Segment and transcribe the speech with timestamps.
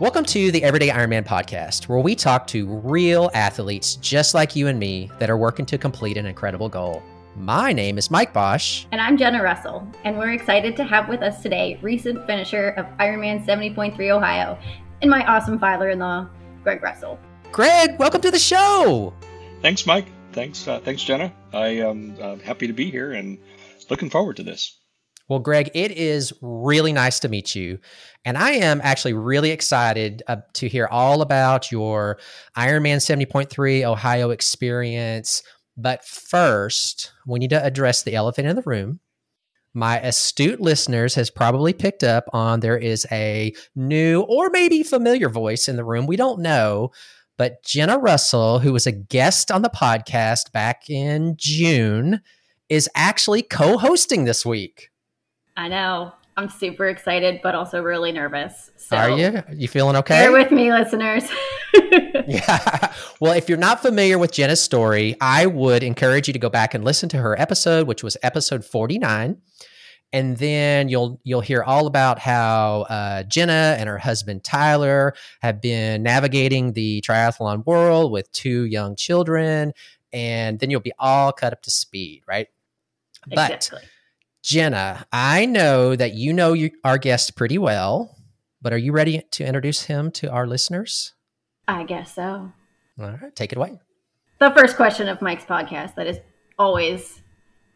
[0.00, 4.68] Welcome to the Everyday Ironman podcast, where we talk to real athletes just like you
[4.68, 7.02] and me that are working to complete an incredible goal.
[7.34, 8.86] My name is Mike Bosch.
[8.92, 12.86] And I'm Jenna Russell, and we're excited to have with us today recent finisher of
[12.98, 14.56] Ironman 70.3 Ohio
[15.02, 16.28] and my awesome father in law,
[16.62, 17.18] Greg Russell.
[17.50, 19.12] Greg, welcome to the show.
[19.62, 20.06] Thanks, Mike.
[20.30, 21.34] Thanks, uh, thanks, Jenna.
[21.52, 23.36] I am uh, happy to be here and
[23.90, 24.77] looking forward to this.
[25.28, 27.78] Well, Greg, it is really nice to meet you.
[28.24, 32.18] And I am actually really excited uh, to hear all about your
[32.56, 35.42] Ironman 70.3 Ohio experience.
[35.76, 39.00] But first, we need to address the elephant in the room.
[39.74, 45.28] My astute listeners has probably picked up on there is a new or maybe familiar
[45.28, 46.06] voice in the room.
[46.06, 46.90] We don't know.
[47.36, 52.22] But Jenna Russell, who was a guest on the podcast back in June,
[52.68, 54.90] is actually co hosting this week.
[55.58, 56.12] I know.
[56.36, 58.70] I'm super excited, but also really nervous.
[58.76, 59.42] So Are you?
[59.52, 60.22] You feeling okay?
[60.22, 61.28] Bear with me, listeners.
[62.28, 62.94] yeah.
[63.18, 66.74] Well, if you're not familiar with Jenna's story, I would encourage you to go back
[66.74, 69.36] and listen to her episode, which was episode 49
[70.12, 75.60] and then you'll you'll hear all about how uh, Jenna and her husband Tyler have
[75.60, 79.72] been navigating the triathlon world with two young children,
[80.12, 82.46] and then you'll be all cut up to speed, right?
[83.26, 83.80] Exactly.
[83.82, 83.88] But
[84.48, 88.16] Jenna, I know that you know you, our guest pretty well,
[88.62, 91.12] but are you ready to introduce him to our listeners?
[91.68, 92.50] I guess so.
[92.98, 93.78] All right, take it away.
[94.38, 96.18] The first question of Mike's podcast that is
[96.58, 97.20] always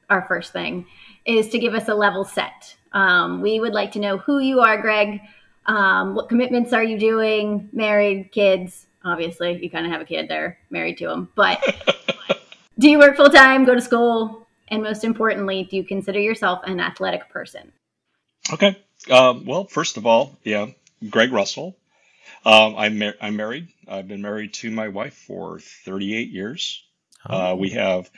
[0.09, 0.87] our first thing
[1.27, 2.75] is to give us a level set.
[2.95, 5.21] Um, we would like to know who you are, Greg.
[5.67, 7.69] Um, what commitments are you doing?
[7.75, 8.87] Married, kids.
[9.05, 11.29] Obviously, you kind of have a kid there, married to him.
[11.35, 11.63] But
[12.79, 13.67] do you work full time?
[13.67, 14.42] Go to school?
[14.73, 17.71] And most importantly, do you consider yourself an athletic person?
[18.55, 18.75] Okay.
[19.11, 20.69] Um, well, first of all, yeah,
[21.11, 21.77] Greg Russell.
[22.47, 23.69] Um, I'm, mar- I'm married.
[23.87, 26.83] I've been married to my wife for 38 years.
[27.29, 27.53] Oh.
[27.53, 28.11] Uh, we have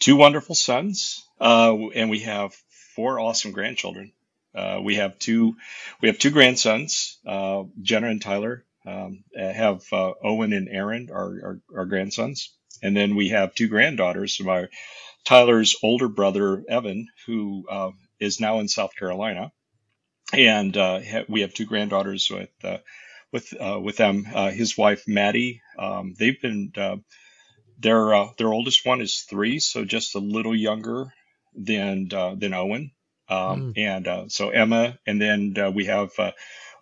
[0.00, 2.52] two wonderful sons, uh, and we have
[2.96, 4.10] four awesome grandchildren.
[4.52, 5.54] Uh, we have two
[6.00, 8.64] we have two grandsons, uh, Jenna and Tyler.
[8.84, 12.52] Um, have uh, Owen and Aaron, our, our, our grandsons,
[12.82, 14.38] and then we have two granddaughters.
[14.40, 14.66] My
[15.24, 17.90] Tyler's older brother, Evan, who uh,
[18.20, 19.52] is now in South Carolina.
[20.32, 22.78] And uh, ha- we have two granddaughters with uh,
[23.32, 24.26] with uh, with them.
[24.32, 25.60] Uh, his wife Maddie.
[25.78, 26.96] Um, they've been uh,
[27.78, 31.12] their their oldest one is three, so just a little younger
[31.54, 32.92] than than Owen.
[33.28, 33.78] Um, mm.
[33.78, 36.10] And so Emma, and then we have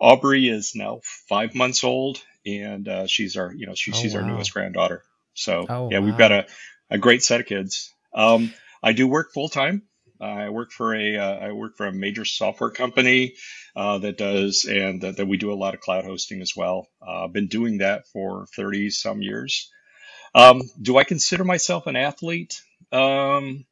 [0.01, 4.21] Aubrey is now five months old, and she's our you know she, oh, she's wow.
[4.21, 5.03] our newest granddaughter.
[5.35, 6.07] So oh, yeah, wow.
[6.07, 6.47] we've got a,
[6.91, 7.93] a great set of kids.
[8.15, 8.53] Um,
[8.83, 9.83] I do work full time.
[10.21, 13.35] Uh, I work for a uh, I work for a major software company
[13.75, 16.87] uh, that does and that, that, we do a lot of cloud hosting as well.
[17.05, 19.69] Uh, I've been doing that for thirty some years.
[20.35, 22.63] Um, do I consider myself an athlete?
[22.93, 23.65] Um,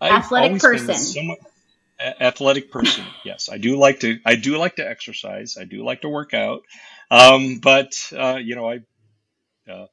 [0.00, 0.94] athletic person.
[0.94, 1.38] Somewhat,
[2.00, 3.04] athletic person.
[3.24, 4.18] yes, I do like to.
[4.24, 5.56] I do like to exercise.
[5.58, 6.62] I do like to work out.
[7.10, 8.80] Um, but uh, you know, I
[9.70, 9.86] uh,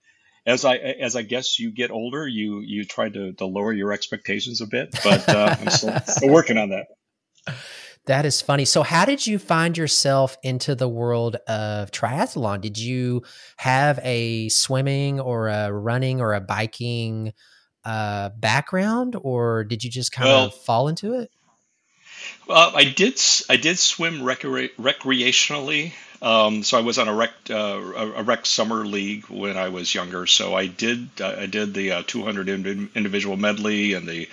[0.45, 3.91] as I as I guess you get older, you you try to, to lower your
[3.91, 6.87] expectations a bit, but uh, I'm still, still working on that.
[8.07, 8.65] That is funny.
[8.65, 12.61] So, how did you find yourself into the world of triathlon?
[12.61, 13.21] Did you
[13.57, 17.33] have a swimming or a running or a biking
[17.85, 21.29] uh, background, or did you just kind well, of fall into it?
[22.47, 23.21] Well, I did.
[23.47, 27.53] I did swim recre- recreationally um, so I was on a rec uh,
[28.15, 30.27] a rec summer league when I was younger.
[30.27, 32.47] So I did uh, I did the uh, 200
[32.95, 34.27] individual medley and the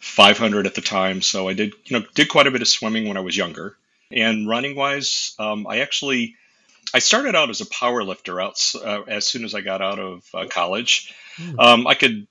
[0.00, 1.22] 500 at the time.
[1.22, 3.76] So I did you know did quite a bit of swimming when I was younger.
[4.10, 6.34] And running wise, um, I actually
[6.92, 10.00] I started out as a power lifter out uh, as soon as I got out
[10.00, 11.14] of uh, college.
[11.36, 11.64] Mm.
[11.64, 12.26] Um, I could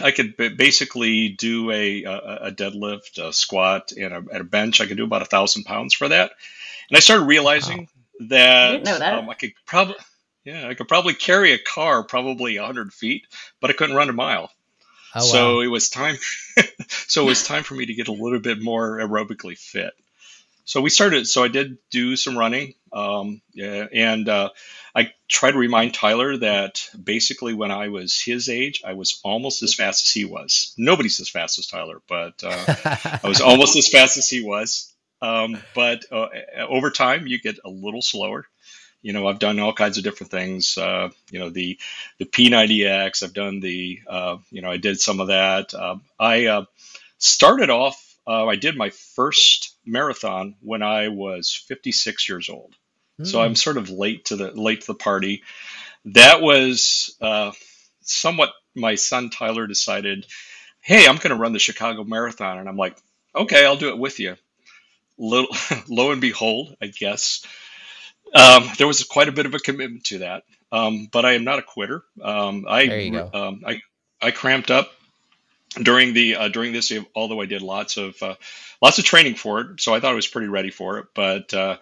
[0.00, 4.80] I could basically do a, a, deadlift, a squat, and a, at a bench.
[4.80, 6.30] I could do about a thousand pounds for that.
[6.88, 7.86] And I started realizing wow
[8.20, 9.18] that, I, that.
[9.18, 9.96] Um, I could probably
[10.44, 13.26] yeah I could probably carry a car probably hundred feet,
[13.60, 14.50] but I couldn't run a mile.
[15.14, 15.60] Oh, so wow.
[15.60, 16.16] it was time.
[16.88, 19.92] so it was time for me to get a little bit more aerobically fit.
[20.64, 21.28] So we started.
[21.28, 24.48] So I did do some running, um, yeah, and uh,
[24.94, 29.62] I tried to remind Tyler that basically when I was his age, I was almost
[29.62, 30.72] as fast as he was.
[30.78, 34.93] Nobody's as fast as Tyler, but uh, I was almost as fast as he was.
[35.24, 36.28] Um, but uh,
[36.68, 38.46] over time, you get a little slower.
[39.00, 40.76] You know, I've done all kinds of different things.
[40.76, 41.78] Uh, you know, the
[42.18, 43.22] the P90X.
[43.22, 44.00] I've done the.
[44.06, 45.72] Uh, you know, I did some of that.
[45.72, 46.64] Um, I uh,
[47.18, 48.00] started off.
[48.26, 52.74] Uh, I did my first marathon when I was 56 years old.
[53.20, 53.26] Mm.
[53.26, 55.42] So I'm sort of late to the late to the party.
[56.06, 57.52] That was uh,
[58.02, 58.52] somewhat.
[58.74, 60.26] My son Tyler decided,
[60.80, 62.98] "Hey, I'm going to run the Chicago Marathon," and I'm like,
[63.34, 64.36] "Okay, I'll do it with you."
[65.18, 65.54] Little,
[65.88, 67.46] lo and behold, I guess
[68.34, 70.44] um, there was quite a bit of a commitment to that.
[70.72, 72.02] Um, but I am not a quitter.
[72.20, 73.30] Um, I, there you go.
[73.32, 73.80] Um, I
[74.20, 74.90] I cramped up
[75.80, 78.34] during the uh, during this, although I did lots of uh,
[78.82, 81.06] lots of training for it, so I thought I was pretty ready for it.
[81.14, 81.76] But uh,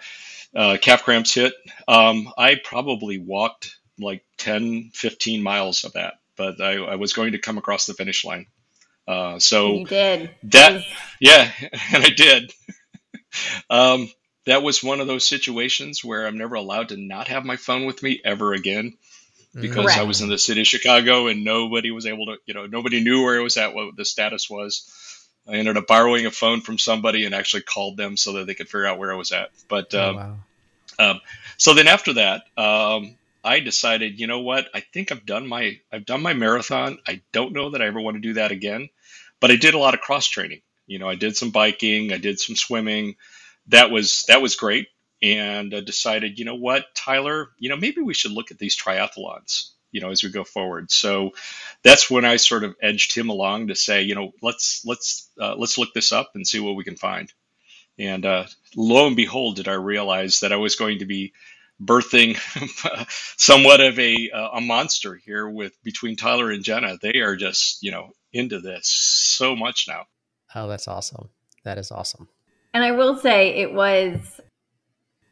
[0.54, 1.54] uh calf cramps hit.
[1.88, 7.32] Um, I probably walked like 10, 15 miles of that, but I, I was going
[7.32, 8.46] to come across the finish line.
[9.06, 10.82] Uh, so you did that,
[11.20, 11.50] yeah,
[11.92, 12.52] and I did.
[13.70, 14.10] Um,
[14.46, 17.84] that was one of those situations where I'm never allowed to not have my phone
[17.84, 18.94] with me ever again
[19.54, 19.98] because Correct.
[19.98, 23.02] I was in the city of Chicago and nobody was able to, you know, nobody
[23.02, 25.28] knew where it was at, what the status was.
[25.46, 28.54] I ended up borrowing a phone from somebody and actually called them so that they
[28.54, 29.50] could figure out where I was at.
[29.68, 30.36] But oh, um, wow.
[30.98, 31.20] um,
[31.56, 34.68] so then after that, um, I decided, you know what?
[34.72, 36.98] I think I've done my I've done my marathon.
[37.06, 38.88] I don't know that I ever want to do that again,
[39.40, 40.62] but I did a lot of cross training.
[40.86, 43.16] You know, I did some biking, I did some swimming.
[43.68, 44.88] That was that was great
[45.22, 48.76] and uh, decided, you know what, Tyler, you know, maybe we should look at these
[48.76, 50.90] triathlons, you know, as we go forward.
[50.90, 51.30] So
[51.84, 55.54] that's when I sort of edged him along to say, you know, let's let's uh,
[55.56, 57.32] let's look this up and see what we can find.
[57.98, 61.32] And uh, lo and behold, did I realize that I was going to be
[61.80, 62.36] birthing
[63.38, 66.98] somewhat of a uh, a monster here with between Tyler and Jenna.
[67.00, 70.06] They are just you know into this so much now.
[70.54, 71.28] Oh, that's awesome.
[71.64, 72.28] That is awesome.
[72.74, 74.40] And I will say it was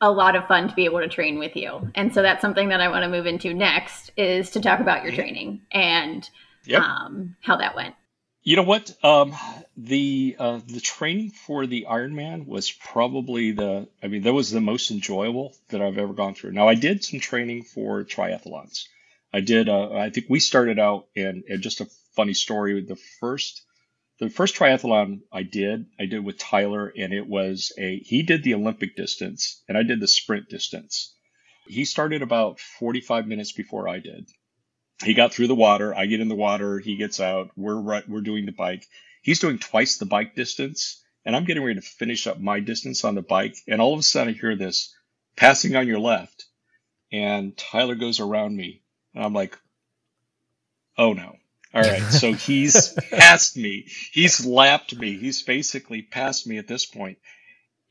[0.01, 1.91] a lot of fun to be able to train with you.
[1.95, 5.05] And so that's something that I want to move into next is to talk about
[5.05, 6.29] your training and
[6.65, 6.83] yep.
[6.83, 7.95] um, how that went.
[8.43, 8.95] You know what?
[9.05, 9.35] Um,
[9.77, 14.63] the uh, the training for the Ironman was probably the I mean that was the
[14.63, 16.53] most enjoyable that I've ever gone through.
[16.53, 18.87] Now I did some training for triathlons.
[19.33, 19.69] I did.
[19.69, 22.81] Uh, I think we started out and, and just a funny story.
[22.81, 23.63] The first
[24.21, 28.43] the first triathlon I did, I did with Tyler, and it was a he did
[28.43, 31.15] the Olympic distance, and I did the sprint distance.
[31.67, 34.29] He started about 45 minutes before I did.
[35.03, 35.95] He got through the water.
[35.95, 36.79] I get in the water.
[36.79, 37.51] He gets out.
[37.57, 38.87] We're right, we're doing the bike.
[39.23, 43.05] He's doing twice the bike distance, and I'm getting ready to finish up my distance
[43.05, 43.57] on the bike.
[43.67, 44.95] And all of a sudden, I hear this
[45.35, 46.45] passing on your left,
[47.11, 48.83] and Tyler goes around me,
[49.15, 49.59] and I'm like,
[50.99, 51.37] oh no.
[51.73, 53.87] All right, so he's passed me.
[54.13, 55.17] He's lapped me.
[55.17, 57.19] He's basically passed me at this point.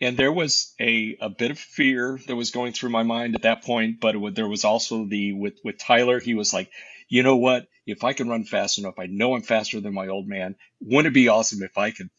[0.01, 3.41] And there was a, a bit of fear that was going through my mind at
[3.41, 6.19] that point, but it, there was also the with with Tyler.
[6.19, 6.71] He was like,
[7.09, 7.67] you know what?
[7.85, 10.55] If I can run fast enough, I know I'm faster than my old man.
[10.79, 12.09] Wouldn't it be awesome if I could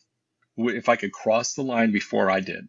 [0.58, 2.68] if I could cross the line before I did?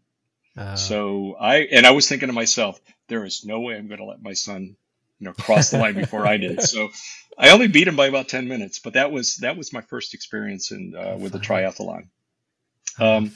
[0.55, 2.79] Uh, so I and I was thinking to myself,
[3.09, 4.77] there is no way I'm going to let my son
[5.21, 6.61] you know cross the line before I did.
[6.63, 6.89] So
[7.37, 10.13] I only beat him by about ten minutes, but that was that was my first
[10.13, 12.07] experience in uh, with the triathlon.
[12.99, 13.31] Um,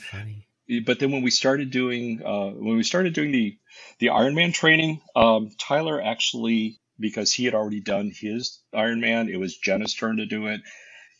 [0.84, 3.56] but then when we started doing uh, when we started doing the
[4.00, 9.56] the Ironman training, um, Tyler actually because he had already done his Ironman, it was
[9.56, 10.62] Jenna's turn to do it.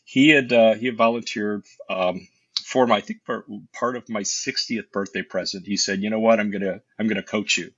[0.03, 2.27] He had uh, he had volunteered um,
[2.65, 5.65] for my I think for part of my 60th birthday present.
[5.65, 6.39] He said, "You know what?
[6.39, 7.71] I'm gonna I'm gonna coach you."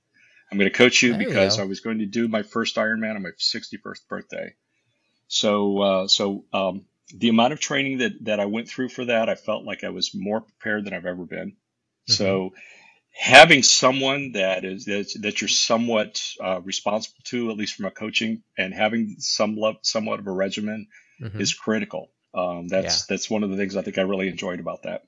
[0.50, 2.76] I'm going to coach you there because you I was going to do my first
[2.76, 4.54] Ironman on my 61st birthday.
[5.28, 9.28] So, uh, so um, the amount of training that that I went through for that,
[9.28, 11.50] I felt like I was more prepared than I've ever been.
[11.50, 12.12] Mm-hmm.
[12.12, 12.54] So,
[13.12, 17.90] having someone that is that, that you're somewhat uh, responsible to, at least from a
[17.90, 20.88] coaching, and having some love, somewhat of a regimen
[21.20, 21.40] mm-hmm.
[21.40, 22.10] is critical.
[22.34, 23.14] Um, that's yeah.
[23.14, 25.04] that's one of the things I think I really enjoyed about that.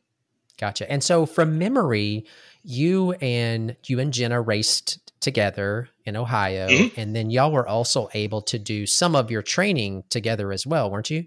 [0.59, 0.91] Gotcha.
[0.91, 2.27] And so, from memory,
[2.63, 7.01] you and you and Jenna raced together in Ohio, mm-hmm.
[7.01, 10.91] and then y'all were also able to do some of your training together as well,
[10.91, 11.27] weren't you?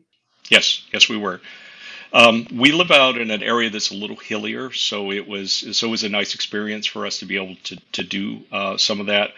[0.49, 1.41] Yes, yes, we were.
[2.13, 5.87] Um, we live out in an area that's a little hillier, so it was so
[5.87, 8.99] it was a nice experience for us to be able to to do uh, some
[8.99, 9.31] of that.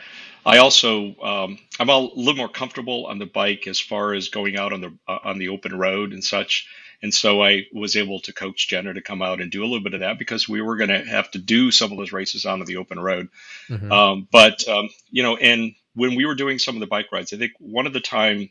[0.45, 4.57] I also um, I'm a little more comfortable on the bike as far as going
[4.57, 6.67] out on the uh, on the open road and such.
[7.01, 9.83] And so I was able to coach Jenna to come out and do a little
[9.83, 12.45] bit of that because we were going to have to do some of those races
[12.45, 13.29] on the open road.
[13.69, 13.91] Mm-hmm.
[13.91, 17.33] Um, but, um, you know, and when we were doing some of the bike rides,
[17.33, 18.49] I think one of the time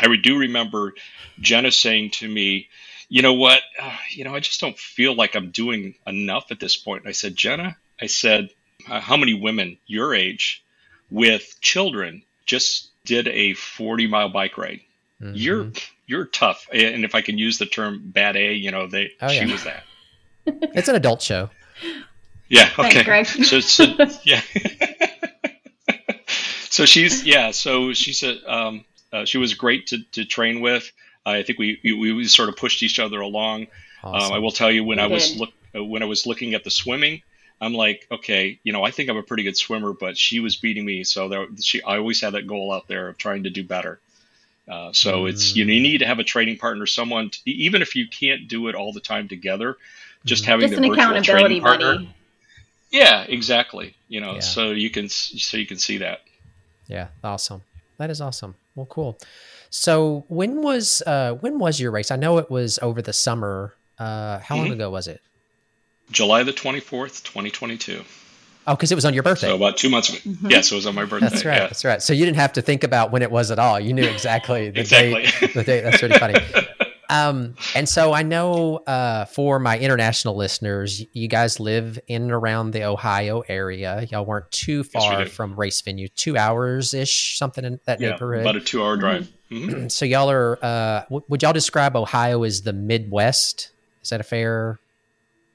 [0.00, 0.94] I do remember
[1.40, 2.68] Jenna saying to me,
[3.08, 6.60] you know what, uh, you know, I just don't feel like I'm doing enough at
[6.60, 7.02] this point.
[7.02, 8.50] And I said, Jenna, I said,
[8.88, 10.64] uh, how many women your age
[11.10, 14.80] with children just did a 40 mile bike ride?
[15.22, 15.34] Mm-hmm.
[15.34, 15.72] You're
[16.06, 16.66] you're tough.
[16.72, 19.52] And if I can use the term bad A, you know, they oh, she yeah.
[19.52, 19.84] was that.
[20.46, 21.50] it's an adult show.
[22.48, 22.70] Yeah.
[22.78, 23.04] Okay.
[23.04, 23.84] Thanks, so, so
[24.24, 24.40] yeah.
[26.78, 27.50] So she's yeah.
[27.50, 30.92] So she's a um, uh, she was great to, to train with.
[31.26, 33.66] I think we, we, we sort of pushed each other along.
[34.04, 34.30] Awesome.
[34.30, 36.54] Um, I will tell you when You I was look uh, when I was looking
[36.54, 37.22] at the swimming,
[37.60, 40.54] I'm like, okay, you know, I think I'm a pretty good swimmer, but she was
[40.54, 43.50] beating me, so there, she I always had that goal out there of trying to
[43.50, 43.98] do better.
[44.68, 47.80] Uh, so it's you, know, you need to have a training partner, someone t- even
[47.82, 49.76] if you can't do it all the time together,
[50.26, 51.94] just having Just the an virtual accountability partner.
[51.94, 52.14] buddy.
[52.90, 53.94] Yeah, exactly.
[54.08, 54.40] You know, Yeah.
[54.40, 56.20] so you can so you can see that.
[56.86, 57.62] Yeah, awesome.
[57.98, 58.54] That is awesome.
[58.74, 59.18] Well, cool.
[59.70, 62.10] So when was uh when was your race?
[62.10, 63.74] I know it was over the summer.
[63.98, 64.72] Uh how long Mhm.
[64.74, 65.20] ago was it?
[66.10, 68.04] July the 24th, 2022.
[68.68, 69.48] Oh, because it was on your birthday.
[69.48, 70.18] So about two months ago.
[70.26, 70.50] Mhm.
[70.50, 71.28] Yes, it was on my birthday.
[71.28, 71.54] that's right.
[71.56, 71.66] Yeah.
[71.68, 72.02] That's right.
[72.02, 73.80] So you didn't have to think about when it was at all.
[73.80, 75.24] You knew exactly the Exactly.
[75.24, 75.54] date.
[75.54, 75.80] The date.
[75.80, 76.34] That's really funny.
[77.10, 82.30] Um, and so I know uh, for my international listeners, you guys live in and
[82.30, 84.06] around the Ohio area.
[84.10, 87.98] Y'all weren't too Yes, we far from race venue, two hours ish, something in that
[87.98, 88.42] Yeah, neighborhood.
[88.42, 89.26] about a two-hour drive.
[89.50, 89.90] Mhm.
[89.90, 90.58] so y'all are.
[90.62, 93.70] Uh, w- would y'all describe Ohio as the Midwest?
[94.02, 94.78] Is that a fair?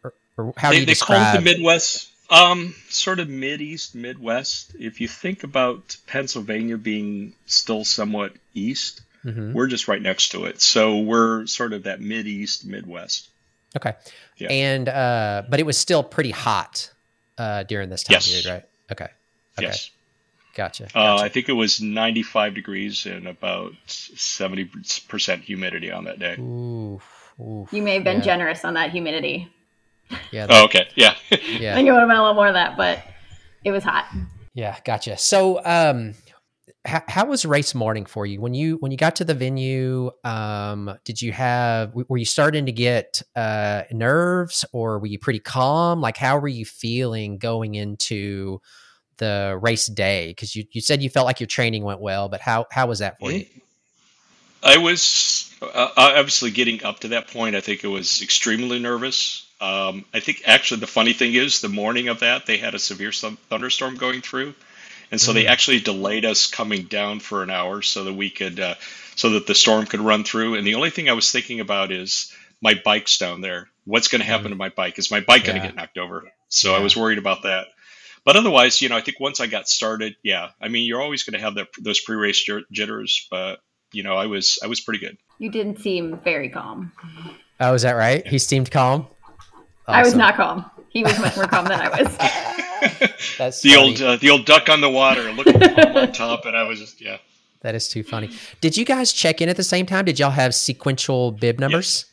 [0.03, 1.35] Or, or how do They, you they call describe?
[1.35, 2.09] it the Midwest.
[2.29, 4.75] Um, sort of mid-east, Midwest.
[4.79, 9.53] If you think about Pennsylvania being still somewhat east, Mhm.
[9.53, 10.61] we're just right next to it.
[10.61, 13.29] So we're sort of that mid-east, Midwest.
[13.75, 13.93] Okay.
[14.37, 14.49] Yeah.
[14.51, 16.89] And uh, but it was still pretty hot
[17.37, 18.27] uh, during this time Yes.
[18.27, 18.63] period, right?
[18.91, 19.11] Okay.
[19.57, 19.67] Okay.
[19.67, 19.89] Yes.
[20.55, 20.87] Gotcha.
[20.95, 21.17] Uh.
[21.17, 26.35] I think it was 95 degrees and about 70% humidity on that day.
[26.39, 27.01] Ooh,
[27.39, 29.47] ooh, You may have been yeah, generous on that humidity.
[30.31, 30.87] Yeah, Oh, okay.
[30.95, 31.15] Yeah.
[31.31, 31.37] yeah.
[31.37, 32.99] I yeah, think it would have been a little more of that, but
[33.63, 34.05] it was hot.
[34.53, 34.77] yeah.
[34.85, 35.17] Gotcha.
[35.17, 36.13] So, um,
[36.85, 40.11] how, how was race morning for you when you when you got to the venue?
[40.25, 45.39] Um, did you have were you starting to get uh, nerves, or were you pretty
[45.39, 46.01] calm?
[46.01, 48.59] Like, how were you feeling going into
[49.17, 50.27] the race day?
[50.31, 52.99] Because you, you said you felt like your training went well, but how how was
[52.99, 53.45] that for you?
[54.61, 57.55] I was uh, obviously getting up to that point.
[57.55, 59.45] I think it was extremely nervous.
[59.63, 62.79] Um, I think actually the funny thing is the morning of that they had a
[62.79, 64.53] severe thun- thunderstorm going through,
[65.11, 65.49] and so they Mm.
[65.49, 68.75] actually delayed us coming down for an hour so that we could uh,
[69.15, 70.55] so that the storm could run through.
[70.55, 73.69] And the only thing I was thinking about is my bike's down there.
[73.85, 74.97] What's going to happen to my bike?
[74.99, 75.61] Is my bike going Mm.
[75.63, 75.67] Yeah.
[75.69, 76.31] to get knocked over?
[76.49, 77.67] So I was worried about that.
[78.25, 81.23] But otherwise, you know, I think once I got started, yeah, I mean, you're always
[81.23, 83.59] going to have that, those pre-race jit- jitters, but
[83.91, 85.17] you know, I was I was pretty good.
[85.39, 86.91] You didn't seem very calm.
[87.59, 88.25] Oh, is that right?
[88.27, 89.07] He seemed calm.
[89.87, 90.69] I was not calm.
[90.89, 92.17] He was much more calm than I was.
[93.37, 93.75] That's the funny.
[93.75, 96.79] old uh, the old duck on the water, looking calm on top, and I was
[96.79, 97.17] just yeah.
[97.61, 98.29] That is too funny.
[98.61, 100.05] Did you guys check in at the same time?
[100.05, 102.05] Did y'all have sequential bib numbers?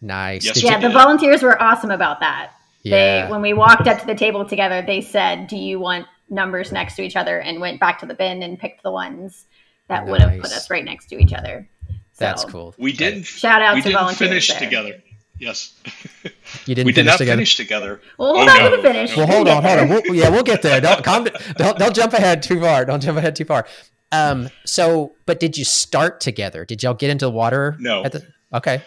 [0.00, 0.44] Nice.
[0.46, 0.94] Yes, yeah, the did.
[0.94, 2.52] volunteers were awesome about that.
[2.82, 3.26] yeah.
[3.26, 6.72] They when we walked up to the table together, they said, "Do you want numbers
[6.72, 9.46] next to each other?" and went back to the bin and picked the ones
[9.88, 11.68] that would have put us right next to each other.
[11.88, 12.74] So, That's cool.
[12.78, 14.58] We didn't Shout out we to didn't volunteers finish there.
[14.60, 15.02] together.
[15.38, 15.74] Yes,
[16.66, 17.36] You didn't we did finish not together.
[17.36, 18.00] finish together.
[18.18, 18.70] Well, hold Oh, on no.
[18.70, 19.16] to the finish.
[19.16, 19.88] Well, hold on, hold on.
[19.88, 20.80] We'll, yeah, we'll get there.
[20.80, 21.24] Don't calm,
[21.56, 22.84] don't don't jump ahead too far.
[22.84, 23.66] Don't jump ahead too far.
[24.12, 24.48] Um.
[24.64, 26.64] So, but did you start together?
[26.64, 27.76] Did y'all get into the water?
[27.80, 28.04] No.
[28.04, 28.82] At the, okay.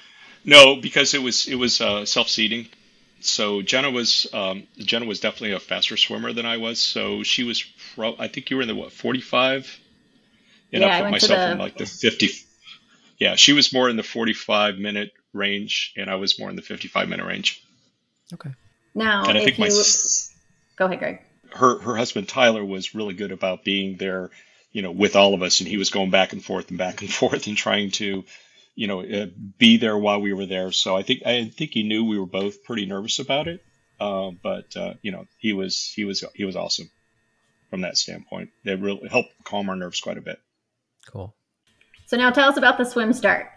[0.46, 2.68] No, because it was it was uh, self seeding.
[3.20, 6.80] So Jenna was um, Jenna was definitely a faster swimmer than I was.
[6.80, 7.64] So she was.
[7.96, 9.80] Pro- I think you were in the what forty five.
[10.72, 12.30] And Yeah, I I put went to myself in the- like the fifty.
[13.18, 16.56] Yeah, she was more in the forty five minute range, and I was more in
[16.56, 17.64] the fifty five minute range.
[18.34, 18.52] Okay.
[18.96, 20.34] Now, And I if think my s-
[20.76, 21.22] go ahead, Greg.
[21.54, 24.32] her her husband Tyler was really good about being there,
[24.72, 27.02] you know, with all of us, and he was going back and forth and back
[27.02, 28.26] and forth and trying to,
[28.76, 29.28] you know, uh,
[29.58, 30.72] be there while we were there.
[30.72, 33.64] So I think I think he knew we were both pretty nervous about it,
[34.00, 36.90] uh, but uh, you know, he was he was he was awesome
[37.70, 38.50] from that standpoint.
[38.64, 40.40] It really helped calm our nerves quite a bit.
[41.06, 41.34] Cool.
[42.08, 43.48] So now tell us about the swim start.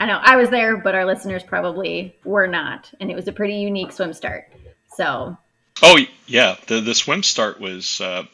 [0.00, 3.32] I know I was there, but our listeners probably were not, and it was a
[3.32, 4.50] pretty unique swim start.
[4.96, 5.36] So
[5.82, 8.24] Oh yeah, the the swim start was uh,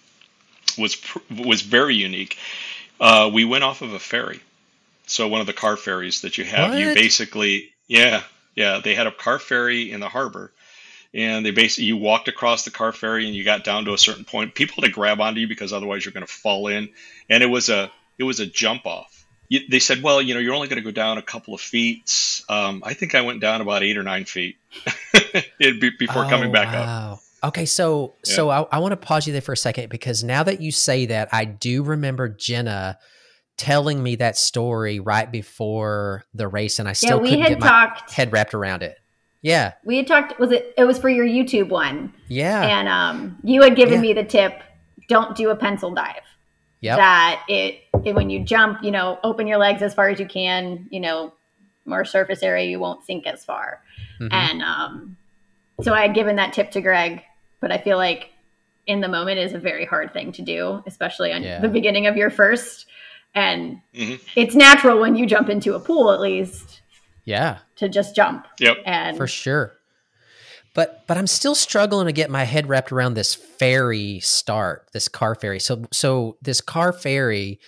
[0.78, 0.96] was
[1.30, 2.36] was very unique.
[3.00, 4.40] Uh, we went off of a ferry,
[5.06, 6.78] so one of the car ferries that you have.
[6.78, 8.22] You basically, yeah,
[8.54, 10.52] yeah, they had a car ferry in the harbor,
[11.14, 13.98] and they basically you walked across the car ferry and you got down to a
[13.98, 14.54] certain point.
[14.54, 16.88] People had to grab onto you because otherwise you're going to fall in,
[17.28, 19.25] and it was a it was a jump off.
[19.48, 21.60] You, they said, well, you know, you're only going to go down a couple of
[21.60, 22.42] feet.
[22.48, 24.56] Um, I think I went down about eight or nine feet
[25.60, 27.20] It'd be, before coming Oh, back up.
[27.44, 30.42] Okay, so so I, I want to pause you there for a second because now
[30.42, 32.98] that you say that, I do remember Jenna
[33.56, 37.48] telling me that story right before the race, and I yeah, still we couldn't had
[37.50, 38.10] get my talked.
[38.12, 38.98] head wrapped around it.
[39.42, 40.40] Yeah, We had talked.
[40.40, 40.74] Was it?
[40.76, 44.00] It was for your YouTube one, yeah, and um, you had given Yeah.
[44.00, 44.60] me the tip:
[45.08, 46.22] don't do a pencil dive.
[46.80, 46.96] Yep.
[46.98, 50.26] that it, it when you jump, you know, open your legs as far as you
[50.26, 51.32] can, you know,
[51.84, 53.80] more surface area, you won't sink as far.
[54.20, 54.32] Mhm.
[54.32, 55.16] And um,
[55.82, 57.22] so I had given that tip to Greg,
[57.60, 58.30] but I feel like
[58.86, 61.60] in the moment is a very hard thing to do, especially on Yeah.
[61.60, 62.86] the beginning of your first.
[63.34, 64.20] And Mhm.
[64.36, 66.82] it's natural when you jump into a pool, at least,
[67.24, 67.58] yeah.
[67.76, 68.46] to just jump.
[68.60, 68.76] Yep.
[68.86, 69.74] And for sure.
[70.76, 75.08] But but I'm still struggling to get my head wrapped around this ferry start, this
[75.08, 75.58] car ferry.
[75.58, 77.58] So so this car ferry,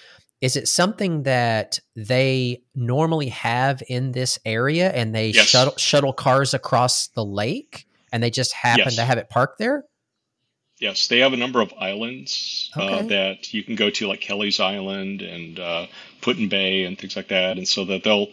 [0.42, 5.46] is it something that they normally have in this area and they Yes.
[5.46, 8.96] shuttle shuttle cars across the lake and they just happen Yes.
[8.96, 9.84] to have it parked there?
[10.78, 14.60] Yes, they have a number of islands uh, that you can go to, like Kelleys
[14.60, 15.86] Island and uh,
[16.20, 18.28] Put-in-Bay and things like that, and so that they'll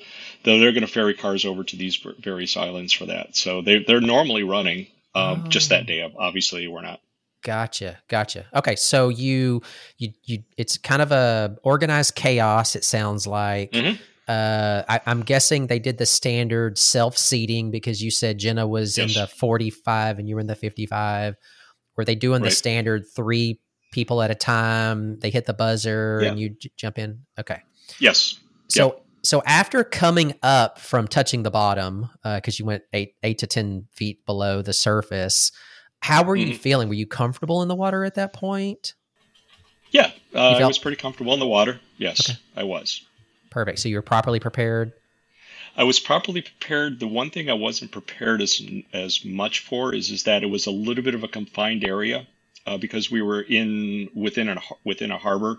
[0.46, 3.36] they're, they're going to ferry cars over to these various islands for that.
[3.36, 4.88] So they they're normally running.
[5.14, 5.76] Um, Just Oh.
[5.76, 7.00] that day, obviously, we're not.
[7.44, 8.46] Gotcha, gotcha.
[8.56, 9.62] Okay, so you
[9.98, 12.76] you you it's kind of a organized chaos.
[12.76, 13.72] It sounds like.
[13.72, 14.00] Mhm.
[14.28, 18.98] Uh, I, I'm guessing they did the standard self seeding because you said Jenna was
[18.98, 21.36] in the 45 and you were in the 55.
[21.96, 23.60] Were they doing the standard three
[23.94, 25.20] people at a time?
[25.20, 26.30] They hit the buzzer Yeah.
[26.30, 27.20] and you j- jump in.
[27.40, 27.60] Okay,
[28.00, 28.40] Yes.
[28.68, 33.48] so so after coming up from touching the bottom, because you went eight eight to
[33.48, 35.52] ten feet below the surface,
[36.02, 36.58] how were you Mhm.
[36.60, 36.88] feeling?
[36.88, 38.94] Were you comfortable in the water at that point?
[39.92, 41.80] Yeah, uh, I was pretty comfortable in the water.
[41.98, 42.40] Yes, Okay.
[42.56, 43.02] I was.
[43.50, 43.80] Perfect.
[43.80, 44.92] So you were properly prepared.
[45.78, 47.00] I was properly prepared.
[47.00, 48.62] The one thing I wasn't prepared as
[48.94, 52.28] as much for is is that it was a little bit of a confined area
[52.66, 55.58] uh, because we were in within a within a harbor,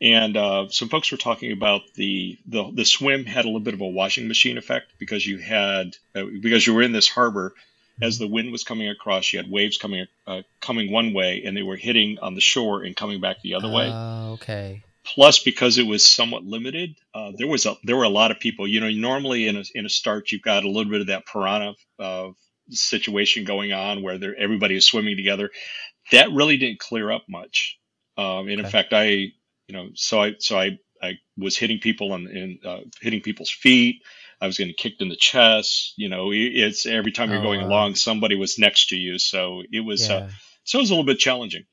[0.00, 3.74] and uh, some folks were talking about the, the the swim had a little bit
[3.74, 7.54] of a washing machine effect because you had uh, because you were in this harbor.
[8.00, 11.56] As the wind was coming across, you had waves coming uh, coming one way, and
[11.56, 14.84] they were hitting on the shore and coming back the other way Oh, okay.
[15.04, 18.38] plus because it was somewhat limited uh, there was a there were a lot of
[18.38, 21.06] people you know normally in a, in a start you've got a little bit of
[21.08, 22.28] that piranha uh,
[22.70, 25.50] situation going on where everybody is swimming together
[26.12, 27.78] that really didn't clear up much
[28.16, 29.32] um, and in fact i
[29.68, 33.50] you know so i so i i was hitting people and and uh, hitting people's
[33.50, 34.02] feet
[34.40, 37.60] i was getting kicked in the chest you know it's every time you're Oh, going
[37.60, 37.68] wow.
[37.68, 40.28] along somebody was next to you so it was uh,
[40.64, 41.64] so it was a little bit challenging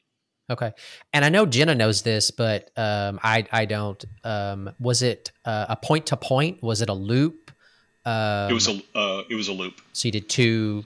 [0.47, 0.71] Okay.
[1.11, 4.05] And I know Jenna knows this, but um, I I don't.
[4.23, 6.61] Um, was it uh, a point to point?
[6.61, 7.49] Was it a loop?
[8.05, 10.85] Um, it was a uh, it was a loop so you did two.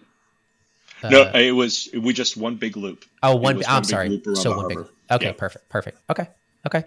[1.03, 3.57] Uh, no it was we just one big loop oh, one.
[3.57, 4.21] I'm one sorry.
[4.33, 4.79] So one big.
[5.11, 5.31] Okay, Yeah.
[5.33, 5.97] perfect, perfect.
[6.09, 6.27] Okay,
[6.65, 6.83] okay.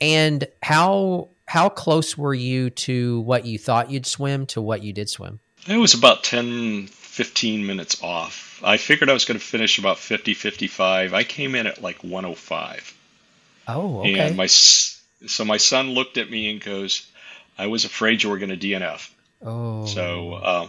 [0.00, 4.92] And how how close were you to what you thought you'd swim to what you
[4.92, 5.40] did swim?
[5.66, 8.60] It was about 10, 15 minutes off.
[8.64, 11.12] I figured I was going to finish about 50, 55.
[11.12, 12.94] I came in at like 105.
[13.68, 14.18] Oh, okay.
[14.18, 17.10] And my so my son looked at me and goes,
[17.58, 19.10] I was afraid you were going to DNF.
[19.42, 20.68] oh, So, uh,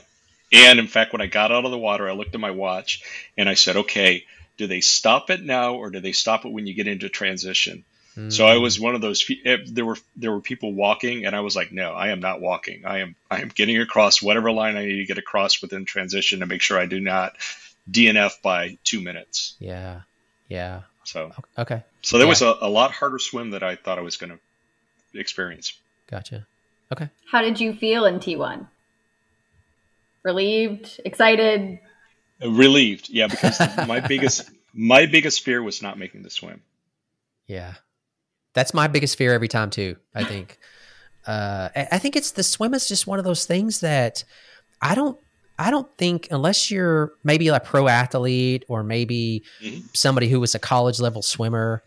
[0.51, 3.01] and in fact, when I got out of the water, I looked at my watch
[3.37, 4.25] and I said, okay,
[4.57, 7.85] do they stop it now or do they stop it when you get into transition?
[8.29, 8.61] So I Mm.
[8.61, 9.25] was one of those.
[9.45, 12.41] eh, There were there were people walking, and I was like, "No, I am not
[12.41, 12.85] walking.
[12.85, 16.39] I am I am getting across whatever line I need to get across within transition
[16.41, 17.35] to make sure I do not
[17.89, 20.01] DNF by two minutes." Yeah,
[20.47, 20.81] yeah.
[21.03, 22.29] So Okay, so there Yeah.
[22.29, 25.73] was a, a lot harder swim that I thought I was going to experience.
[26.07, 26.45] gotcha.
[26.91, 27.09] Okay.
[27.31, 28.67] How did you feel in T1?
[30.23, 31.79] Relieved, excited?
[32.43, 36.61] Uh, Relieved, yeah, because my biggest my biggest fear was not making the swim.
[37.47, 37.73] Yeah.
[38.53, 40.57] That's my biggest fear every time too, I think.
[41.25, 44.23] uh I think it's the swim is just one of those things that
[44.81, 45.19] I don't
[45.59, 49.83] I don't think unless you're maybe a pro athlete or maybe Mhm.
[49.95, 51.83] somebody who was a college level swimmer,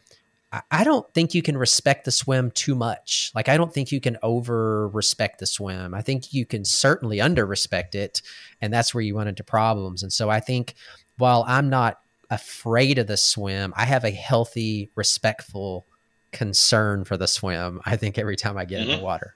[0.53, 3.33] I, I don't think you can respect the swim too much.
[3.35, 5.93] Like I don't think you can over respect the swim.
[5.95, 8.23] I think you can certainly under respect it,
[8.61, 10.05] and that's where you run into problems.
[10.05, 10.75] And so I think
[11.19, 11.99] while I'm not
[12.31, 15.87] afraid of the swim, I have a healthy, respectful
[16.35, 17.81] concern for the swim.
[17.87, 18.99] I think every time I get in Mhm.
[18.99, 19.35] the water,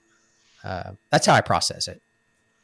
[0.62, 2.02] uh, that's how I process it.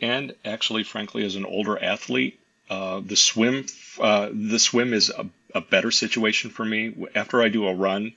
[0.01, 3.67] And actually, frankly, as an older athlete, uh, the swim
[4.01, 6.95] uh, the swim is a, a better situation for me.
[7.15, 8.13] After I do a run,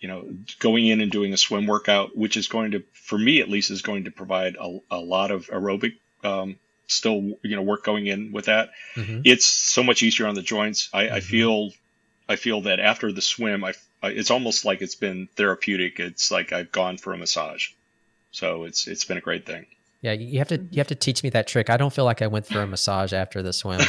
[0.00, 3.40] you know, going in and doing a swim workout, which is going to, for me
[3.40, 7.62] at least, is going to provide a, a lot of aerobic, um, still, you know,
[7.62, 8.70] work going in with that.
[8.94, 9.22] Mhm.
[9.24, 10.90] It's so much easier on the joints.
[10.92, 11.22] I, I Mhm.
[11.22, 11.70] feel,
[12.28, 16.00] I feel that after the swim, I, I, it's almost like it's been therapeutic.
[16.00, 17.70] It's like I've gone for a massage.
[18.30, 19.66] So it's it's been a great thing.
[20.02, 21.70] Yeah, you have to you have to teach me that trick.
[21.70, 23.80] I don't feel like I went for a massage after the swim.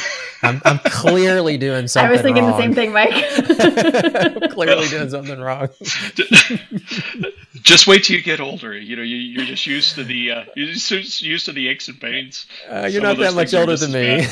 [0.42, 2.10] I'm, I'm clearly doing something.
[2.10, 2.54] I was thinking wrong.
[2.54, 3.12] the same thing, Mike.
[4.52, 5.68] clearly doing something wrong.
[7.62, 8.78] just wait till you get older.
[8.78, 11.88] You know, you, you're just used to the uh, you're just used to the aches
[11.90, 12.46] and pains.
[12.70, 14.26] Uh, you're Some not that much older than me.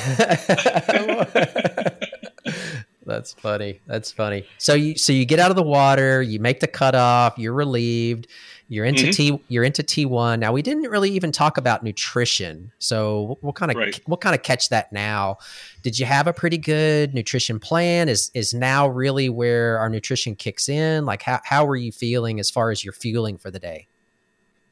[3.06, 3.80] That's funny.
[3.86, 4.46] That's funny.
[4.58, 8.28] So you so you get out of the water, you make the cutoff, you're relieved.
[8.68, 9.14] You're into Mhm.
[9.16, 9.40] T.
[9.48, 10.40] You're into T one.
[10.40, 14.00] Now we didn't really even talk about nutrition, so we'll, we'll kind of Right.
[14.08, 15.38] we'll kind of catch that now.
[15.84, 18.10] Did you have a pretty good nutrition plan?
[18.10, 21.06] Is is now really where our nutrition kicks in?
[21.06, 23.88] Like how how were you feeling as far as your fueling for the day?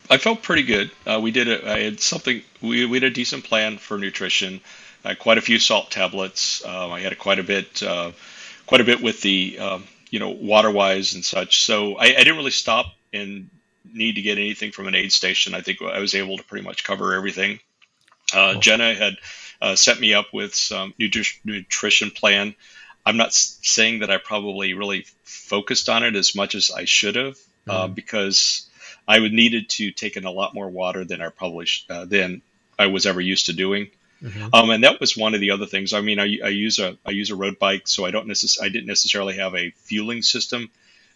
[0.09, 0.89] I felt pretty good.
[1.05, 1.63] Uh, we did it.
[1.63, 2.41] I had something.
[2.61, 4.59] We, we had a decent plan for nutrition.
[5.03, 6.63] I had quite a few salt tablets.
[6.65, 8.11] Um, I had quite a bit, uh,
[8.65, 11.61] quite a bit with the, um, you know, water wise and such.
[11.63, 13.49] So I, I didn't really stop and
[13.93, 15.53] need to get anything from an aid station.
[15.53, 17.59] I think I was able to pretty much cover everything.
[18.33, 18.61] Uh, Cool.
[18.61, 19.17] Jenna had
[19.61, 22.55] uh, set me up with some nutri- nutrition plan.
[23.05, 27.15] I'm not saying that I probably really focused on it as much as I should
[27.15, 27.37] have
[27.67, 27.95] uh, Mhm.
[27.95, 28.69] because
[29.07, 32.05] I would needed to take in a lot more water than I probably sh- uh,
[32.05, 32.41] than
[32.79, 33.89] I was ever used to doing.
[34.23, 34.53] Mhm.
[34.53, 35.91] Um, and that was one of the other things.
[35.93, 38.61] I mean, I, I use a I use a road bike, so I don't necess-
[38.61, 40.69] I didn't necessarily have a fueling system.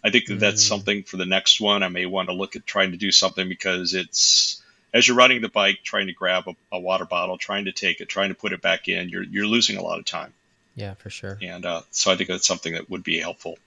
[0.04, 0.68] I think that that's Mm.
[0.68, 1.84] something for the next one.
[1.84, 4.62] I may want to look at trying to do something because it's
[4.94, 8.02] as you're riding the bike, trying to grab a, a water bottle, trying to take
[8.02, 10.34] it, trying to put it back in, you're you're losing a lot of time.
[10.76, 11.38] Yeah, for sure.
[11.42, 13.58] And uh, so I think that's something that would be helpful.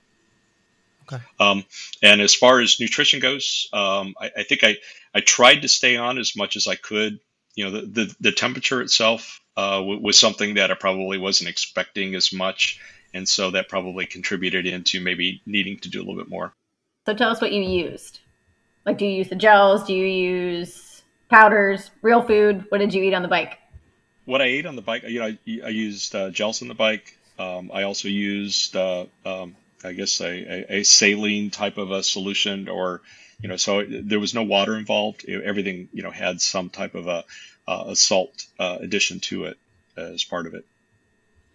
[1.11, 1.23] Okay.
[1.41, 1.65] Um,
[2.03, 4.77] and as far as nutrition goes, um, I, I think I,
[5.13, 7.19] I tried to stay on as much as I could.
[7.55, 11.51] You know, the, the, the temperature itself uh, w- was something that I probably wasn't
[11.51, 12.81] expecting as much.
[13.13, 16.53] And so that probably contributed into maybe needing to do a little bit more.
[17.07, 18.21] so tell us what you used.
[18.87, 19.85] Like, do you use the gels?
[19.85, 21.91] Do you use powders?
[22.03, 22.67] Real food?
[22.69, 23.59] What did you eat on the bike?
[24.25, 26.75] What I ate on the bike, you know, I, I used uh, gels on the
[26.75, 27.17] bike.
[27.39, 32.03] Um, I also used, uh, um, I guess, a, a, a saline type of a
[32.03, 33.01] solution, or
[33.43, 35.25] you know, so there was no water involved.
[35.27, 37.25] It- everything, you know, had some type of a,
[37.67, 39.59] uh, a salt uh, addition to it
[39.97, 40.65] as part of it.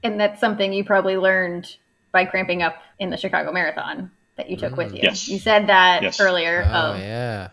[0.04, 1.76] And that's something you probably learned
[2.12, 5.00] by cramping up in the Chicago Marathon that you took with you.
[5.02, 5.28] Yes.
[5.28, 6.20] You said that Yes.
[6.20, 6.64] earlier.
[6.68, 7.50] Oh of, yeah,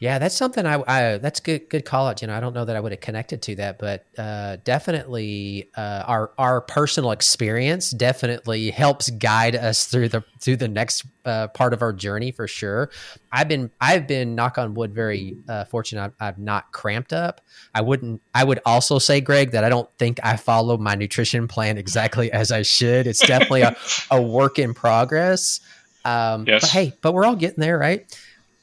[0.00, 0.18] yeah.
[0.18, 2.22] That's something I, I that's good good call out.
[2.22, 5.68] You know, I don't know that I would have connected to that, but uh, definitely
[5.76, 11.48] uh, our our personal experience definitely helps guide us through the through the next uh,
[11.48, 12.90] part of our journey for sure.
[13.30, 16.02] I've been I've been knock on wood very uh, fortunate.
[16.02, 17.42] I've, I've not cramped up.
[17.74, 18.22] I wouldn't.
[18.34, 22.32] I would also say, Greg, that I don't think I follow my nutrition plan exactly
[22.32, 23.06] as I should.
[23.06, 23.76] It's definitely a,
[24.10, 25.60] a work in progress.
[26.04, 26.62] Um, Yes.
[26.62, 28.06] But hey, but we're all getting there, right?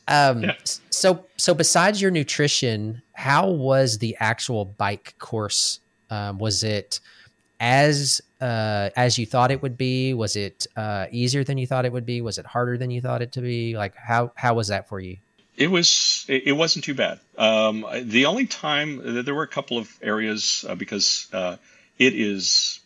[0.07, 0.55] Um, Yeah.
[0.89, 5.79] So, so besides your nutrition, how was the actual bike course?
[6.09, 6.99] Um, was it
[7.59, 10.13] as uh, as you thought it would be?
[10.13, 12.21] Was it uh, easier than you thought it would be?
[12.21, 13.77] Was it harder than you thought it to be?
[13.77, 15.17] Like how how was that for you?
[15.55, 16.25] It was.
[16.27, 17.19] It, wasn't too bad.
[17.35, 21.57] Um, the only time there were a couple of areas uh, because uh,
[21.97, 22.79] it is,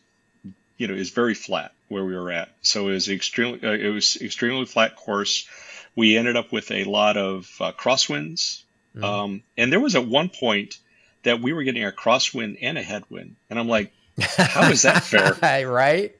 [0.77, 2.49] you know, is very flat where we were at.
[2.61, 3.61] So it was extremely.
[3.61, 5.49] Uh, it was extremely flat course.
[5.95, 8.63] We ended up with a lot of uh, crosswinds,
[8.95, 9.03] Mhm.
[9.03, 10.77] um, and there was at one point
[11.23, 15.03] that we were getting a crosswind and a headwind, and I'm like, how is that
[15.03, 15.33] fair?
[15.67, 16.13] right?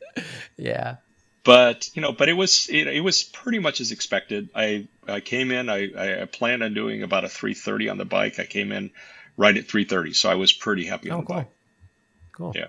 [0.58, 0.98] Yeah.
[1.44, 4.50] but you know, but it was it, it was pretty much as expected.
[4.56, 5.70] I I came in.
[5.70, 8.40] I I planned on doing about a 3:30 on the bike.
[8.40, 8.92] I came in
[9.38, 11.36] right at 3:30, so I was pretty happy Oh, cool.
[11.38, 11.48] bike.
[12.34, 12.54] Cool.
[12.56, 12.68] Yeah.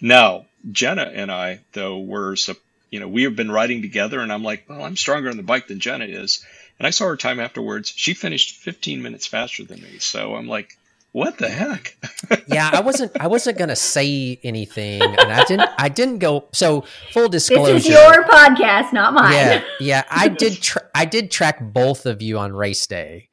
[0.00, 2.56] Now Jenna and I though were sup-
[2.94, 5.42] you know we have been riding together, and I'm like, well, I'm stronger on the
[5.42, 6.46] bike than Jenna is,
[6.78, 7.92] and I saw her time afterwards.
[7.96, 10.78] She finished 15 minutes faster than me, so I'm like,
[11.10, 11.96] what the heck?
[12.46, 16.46] yeah, I wasn't I wasn't gonna say anything, and I didn't I didn't go.
[16.52, 17.72] So full disclosure.
[17.72, 19.32] This disclosure, is your podcast, not mine.
[19.32, 20.04] yeah, yeah.
[20.08, 23.28] I did tra- I did track both of you on race day,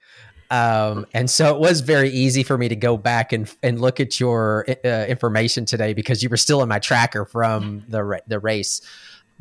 [0.50, 4.00] um, and so it was very easy for me to go back and and look
[4.00, 8.26] at your uh, information today because you were still in my tracker from the ra-
[8.26, 8.82] the race.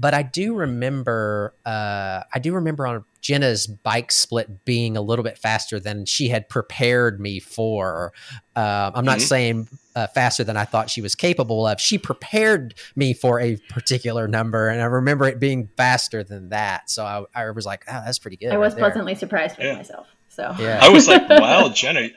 [0.00, 5.22] But I do remember, uh, I do remember on Jenna's bike split being a little
[5.22, 8.14] bit faster than she had prepared me for.
[8.56, 9.28] Uh, I'm not Mhm.
[9.28, 11.78] saying uh, faster than I thought she was capable of.
[11.80, 16.88] She prepared me for a particular number, and I remember it being faster than that.
[16.88, 19.66] So I, I was like, "Oh, that's pretty good." I was right pleasantly surprised with
[19.66, 19.74] Yeah.
[19.74, 20.06] myself.
[20.30, 22.08] So Yeah, I was like, wow, Jenna,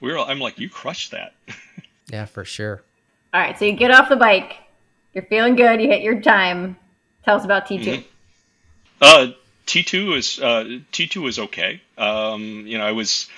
[0.00, 0.18] we were.
[0.18, 1.34] I'm like, you crushed that.
[2.10, 2.82] yeah, for sure.
[3.34, 4.56] all right, so you get off the bike,
[5.12, 6.78] you're feeling good, you hit your time.
[7.28, 7.84] Tell us about T2.
[7.84, 8.04] Mhm.
[9.02, 9.32] Uh,
[9.66, 11.82] T2 is uh, T2 is okay.
[11.98, 13.28] Um, you know, I was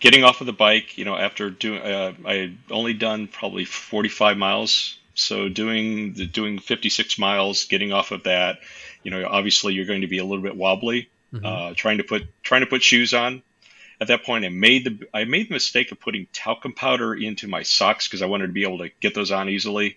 [0.00, 3.64] getting off of the bike, you know, after doing, uh, I had only done probably
[3.64, 4.98] 45 miles.
[5.14, 8.58] So doing the doing 56 miles, getting off of that,
[9.02, 11.08] you know, obviously you're going to be a little bit wobbly.
[11.32, 11.42] Mhm.
[11.42, 13.42] Uh, trying to put trying to put shoes on.
[13.98, 17.48] At that point, I made the I made the mistake of putting talcum powder into
[17.48, 19.96] my socks because I wanted to be able to get those on easily.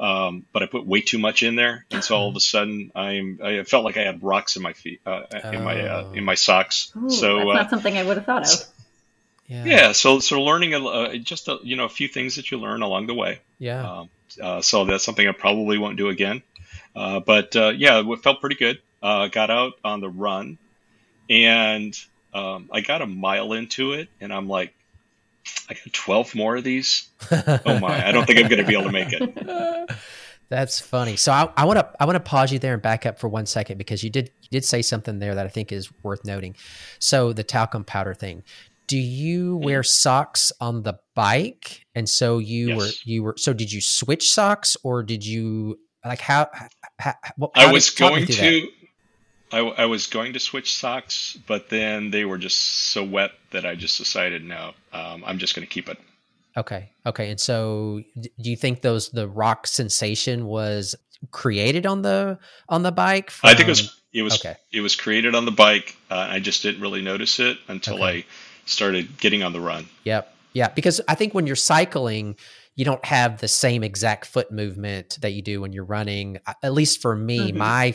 [0.00, 2.90] Um, but I put way too much in there, and so all of a sudden,
[2.94, 6.12] I'm I felt like I had rocks in my feet, uh, in my uh, Oh.
[6.14, 6.90] in my socks.
[6.96, 8.66] Ooh, so that's uh, not something I would have thought of.
[9.46, 9.64] yeah.
[9.66, 12.58] yeah, so so learning a, uh, just a, you know a few things that you
[12.58, 13.40] learn along the way.
[13.58, 13.98] Yeah.
[13.98, 14.08] Um,
[14.42, 16.42] uh, so that's something I probably won't do again.
[16.96, 18.80] Uh, but uh, yeah, it felt pretty good.
[19.02, 20.56] Uh, got out on the run,
[21.28, 21.94] and
[22.32, 24.74] um, I got a mile into it, and I'm like,
[25.68, 27.08] I got 12 more of these.
[27.66, 28.06] Oh my!
[28.06, 29.90] I don't think I'm going to be able to make it.
[30.48, 31.14] That's funny.
[31.14, 33.46] So I want to I want to pause you there and back up for one
[33.46, 36.56] second because you did you did say something there that I think is worth noting.
[36.98, 38.42] So the talcum powder thing.
[38.88, 39.64] Do you Mm-hmm.
[39.64, 41.86] wear socks on the bike?
[41.94, 46.20] And so you were you were so did you switch socks or did you like
[46.20, 46.48] how?
[46.98, 48.62] how, how I was going to that.
[49.52, 53.66] I, I was going to switch socks, but then they were just so wet that
[53.66, 55.98] I just decided no, um, I'm just going to keep it.
[56.56, 56.90] Okay.
[57.06, 57.30] Okay.
[57.30, 60.94] And so do you think those the rock sensation was
[61.30, 63.32] created on the on the bike?
[63.42, 64.56] I think it was it was okay.
[64.72, 65.96] it was created on the bike.
[66.10, 68.04] Uh, I just didn't really notice it until Okay.
[68.04, 68.24] I
[68.66, 69.86] started getting on the run.
[70.04, 70.34] Yep.
[70.52, 72.36] Yeah, because I think when you're cycling,
[72.76, 76.38] you don't have the same exact foot movement that you do when you're running.
[76.62, 77.56] At least for me, Mhm.
[77.56, 77.94] my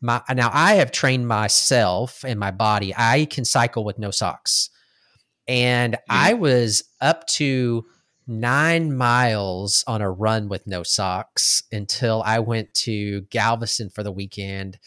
[0.00, 2.94] my now I have trained myself and my body.
[2.96, 4.70] I can cycle with no socks.
[5.48, 7.84] And I was up to
[8.28, 14.12] 9 miles on a run with no socks until I went to Galveston for the
[14.12, 14.78] weekend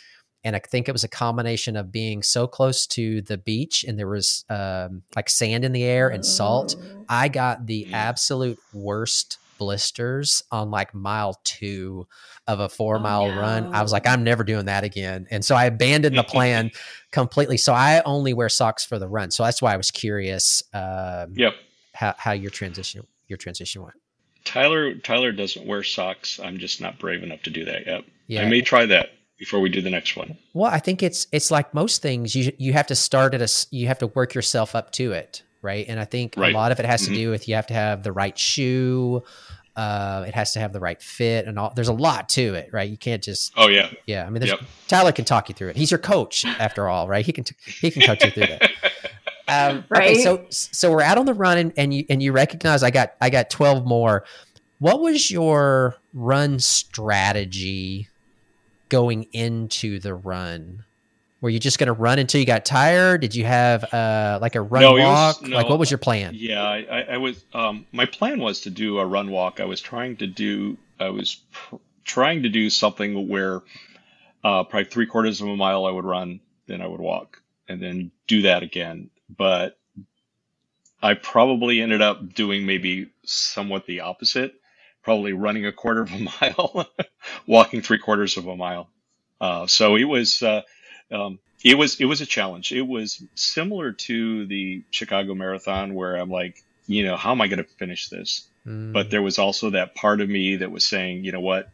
[0.46, 3.98] and I think it was a combination of being so close to the beach and
[3.98, 6.76] there was um, like sand in the air and salt.
[6.80, 7.06] Oh.
[7.10, 12.06] I got the absolute worst blisters on like mile two
[12.46, 13.74] of a four mile run.
[13.74, 15.26] I was like, I'm never doing that again.
[15.32, 16.70] And so I abandoned the plan
[17.12, 17.58] completely.
[17.58, 19.32] So I only wear socks for the run.
[19.32, 21.54] So that's why I was curious um, Yep.
[21.94, 23.96] how, how your transition your transition went.
[24.44, 26.40] Tyler Tyler doesn't wear socks.
[26.40, 28.04] I'm just not brave enough to do that yet.
[28.28, 28.44] Yeah.
[28.44, 30.38] I may try that before we do the next one.
[30.54, 32.36] Well, I think it's it's like most things.
[32.36, 35.44] You you have to start at a you have to work yourself up to it,
[35.62, 35.86] right?
[35.88, 36.54] And I think Right.
[36.54, 37.08] a lot of it has Mhm.
[37.08, 39.24] to do with you have to have the right shoe.
[39.76, 41.74] Uh, it has to have the right fit and all.
[41.76, 42.90] There's a lot to it, right?
[42.90, 43.90] You can't just Oh yeah.
[44.08, 44.26] yeah.
[44.26, 44.62] I mean, there's, Yep.
[44.88, 45.76] Tyler can talk you through it.
[45.76, 47.26] He's your coach after all, right?
[47.26, 48.72] He can t- he can coach you through that.
[49.48, 50.18] Um, Okay, Right.
[50.24, 53.14] so so we're out on the run, and, and you and you recognize I got
[53.22, 54.26] I got twelve more.
[54.80, 58.08] What was your run strategy
[58.90, 60.84] going into the run?
[61.42, 63.22] Were you just going to run until you got tired?
[63.22, 65.48] Did you have uh, like a run No, it was- walk?
[65.50, 66.34] like what was your plan?
[66.36, 67.44] Yeah, I, I, I was.
[67.54, 69.60] Um, my plan was to do a run walk.
[69.60, 70.78] I was trying to do.
[71.00, 73.62] I was pr- trying to do something where,
[74.44, 77.82] uh, probably three quarters of a mile I would run, then I would walk, and
[77.82, 79.10] then do that again.
[79.30, 79.78] But
[81.04, 84.54] I probably ended up doing maybe somewhat the opposite.
[85.06, 86.90] Probably running a quarter of a mile,
[87.48, 88.90] walking three quarters of a mile.
[89.40, 90.42] Uh, so it was.
[90.44, 90.62] Uh,
[91.12, 92.72] um, it was it was a challenge.
[92.72, 97.48] It was similar to the Chicago Marathon, where I'm like, you know, how am I
[97.48, 98.48] going to finish this?
[98.68, 101.70] Mm, But there was also that part of me that was saying, you know what,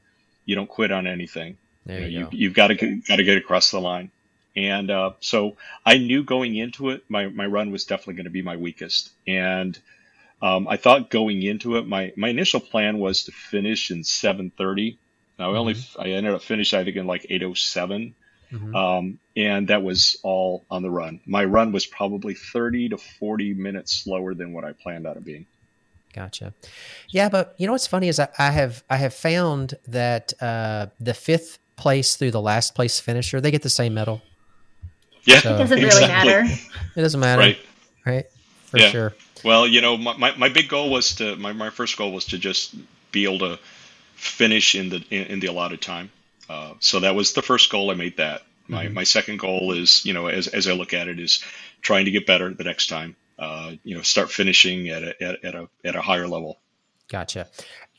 [0.46, 1.58] you don't quit on anything.
[1.86, 2.76] there you know, you you've got to
[3.08, 4.12] got to get across the line.
[4.56, 8.32] And uh, so I knew going into it, my, my run was definitely going to
[8.32, 9.10] be my weakest.
[9.26, 9.80] And
[10.41, 14.97] um, I thought going into it, my, my initial plan was to finish in 7:30.
[15.39, 18.13] Now I only I ended up finishing I think in like 8:07.
[18.51, 18.75] Mhm.
[18.75, 21.21] Um, and that was all on the run.
[21.25, 25.23] My run was probably 30 to 40 minutes slower than what I planned on it
[25.23, 25.45] being.
[26.13, 26.54] Gotcha.
[27.10, 30.88] Yeah, but you know what's funny is I, I have I have found that uh,
[30.99, 34.21] the fifth place through the last place finisher they get the same medal.
[35.23, 36.32] Yeah, So- It doesn't really exactly.
[36.34, 36.54] matter.
[36.97, 37.58] It doesn't matter, Right.
[38.06, 38.25] right?
[38.71, 38.89] For Yeah.
[38.89, 39.13] sure.
[39.43, 42.25] Well, you know, my, my, my big goal was to my, my first goal was
[42.25, 42.73] to just
[43.12, 43.60] be able to
[44.15, 46.12] finish in the in, in the allotted time.
[46.49, 47.91] Uh, so that was the first goal.
[47.91, 48.43] I made that.
[48.67, 48.93] My Mhm.
[48.93, 51.43] my second goal is, you know, as as I look at it, is
[51.81, 53.15] trying to get better the next time.
[53.39, 56.60] Uh, you know, start finishing at a at, at a at a higher level.
[57.10, 57.47] Gotcha.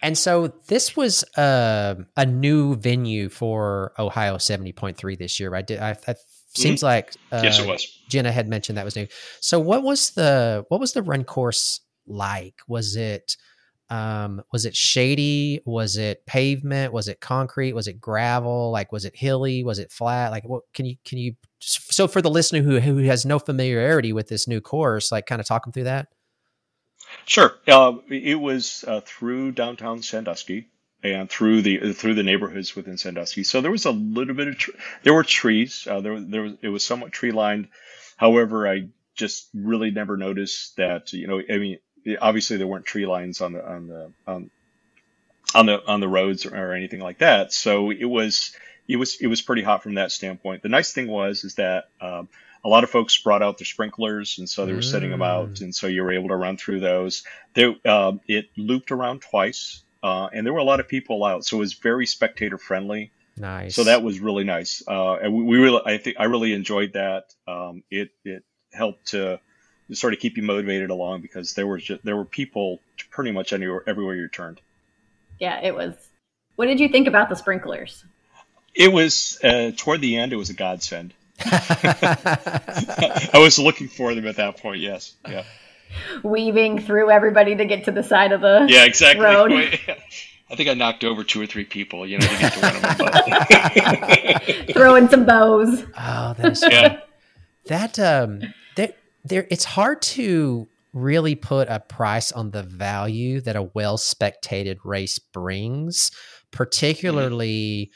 [0.00, 5.66] And so this was uh, a new venue for Ohio 70.3 this year, right?
[5.66, 6.14] Did, I, I,
[6.54, 7.86] seems like uh, yes, it was.
[8.08, 9.06] Jenna had mentioned that was new.
[9.40, 12.60] So what was the what was the run course like?
[12.68, 13.36] Was it
[13.90, 15.60] um, was it shady?
[15.66, 16.92] Was it pavement?
[16.92, 17.74] Was it concrete?
[17.74, 18.70] Was it gravel?
[18.70, 19.64] Like was it hilly?
[19.64, 20.30] Was it flat?
[20.30, 24.12] Like what can you can you so for the listener who who has no familiarity
[24.12, 26.08] with this new course, like kind of talk them through that?
[27.26, 27.54] Sure.
[27.68, 30.68] Uh, it was uh, through downtown Sandusky
[31.02, 33.44] and through the through the neighborhoods within Sandusky.
[33.44, 34.70] So there was a little bit of tr-
[35.02, 35.86] there were trees.
[35.90, 37.68] Uh, there there was it was somewhat tree lined.
[38.16, 41.12] However, I just really never noticed that.
[41.12, 41.78] You know, I mean,
[42.20, 44.50] obviously there weren't tree lines on the on the on,
[45.54, 47.52] on the on the roads or, or anything like that.
[47.52, 48.54] So it was
[48.88, 50.62] it was it was pretty hot from that standpoint.
[50.62, 52.28] The nice thing was is that um,
[52.64, 54.90] a lot of folks brought out their sprinklers, and so they were mm.
[54.90, 57.24] setting them out, and so you were able to run through those.
[57.54, 61.44] There, uh, it looped around twice, uh, and there were a lot of people out,
[61.44, 63.12] so it was very spectator friendly.
[63.36, 63.74] Nice.
[63.74, 66.94] So that was really nice, uh, and we, we, really, I think, I really enjoyed
[66.94, 67.32] that.
[67.46, 69.40] Um, it it helped to
[69.92, 73.52] sort of keep you motivated along because there were just, there were people pretty much
[73.52, 74.60] anywhere everywhere you turned.
[75.38, 75.94] Yeah, it was.
[76.56, 78.04] What did you think about the sprinklers?
[78.74, 80.32] It was uh, toward the end.
[80.32, 81.14] It was a godsend.
[81.44, 84.80] I was looking for them at that point.
[84.80, 85.14] Yes.
[85.28, 85.44] Yeah.
[86.22, 89.24] Weaving through everybody to get to the side of the yeah exactly.
[89.24, 89.52] road.
[90.52, 92.76] I think I knocked over two or three people, you know, to get to one
[92.76, 94.66] of them.
[94.74, 95.84] Throwing some bows.
[95.98, 97.00] Oh, that is yeah.
[97.66, 98.42] That um,
[98.74, 98.92] there,
[99.24, 99.46] there.
[99.48, 105.18] It's hard to really put a price on the value that a well spectated race
[105.20, 106.10] brings,
[106.50, 107.92] particularly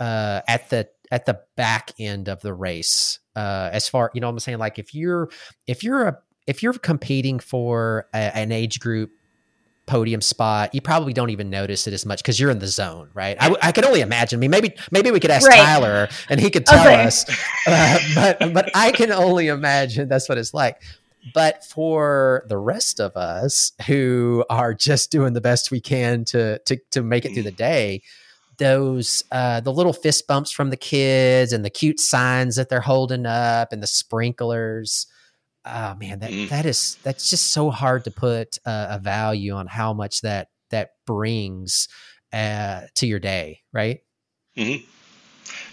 [0.00, 0.04] mm-hmm.
[0.04, 3.18] uh, at the at the back end of the race.
[3.36, 5.28] Uh, as far you know, I'm saying like if you're
[5.66, 9.12] if you're a if you're competing for a, an age group
[9.86, 13.10] podium spot, you probably don't even notice it as much because you're in the zone,
[13.12, 13.36] right?
[13.40, 14.38] I, I can only imagine.
[14.38, 15.56] I mean, maybe maybe we could ask right.
[15.56, 17.04] Tyler and he could tell okay.
[17.04, 17.24] us,
[17.66, 20.80] uh, but but I can only imagine that's what it's like.
[21.34, 26.58] But for the rest of us who are just doing the best we can to
[26.60, 28.02] to to make it through the day,
[28.58, 32.80] those uh, the little fist bumps from the kids and the cute signs that they're
[32.80, 35.06] holding up and the sprinklers.
[35.64, 36.48] Oh man, that mm.
[36.48, 40.48] that is that's just so hard to put uh, a value on how much that
[40.70, 41.88] that brings
[42.32, 44.00] uh, to your day, right?
[44.56, 44.84] Mm-hmm.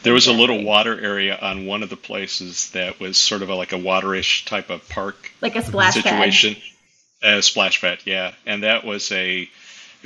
[0.04, 3.50] There was a little water area on one of the places that was sort of
[3.50, 6.56] a, like a waterish type of park, like a splash situation.
[6.56, 6.63] Pad.
[7.23, 9.50] A splash pad, yeah, and that was a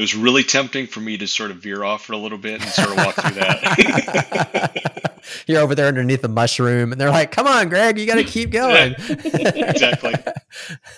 [0.02, 2.60] it was really tempting for me to sort of veer off for a little bit
[2.60, 5.14] and sort of walk through that.
[5.46, 8.24] You're over there underneath the mushroom, and they're like, "Come on, Greg, you got to
[8.24, 10.16] keep going." exactly.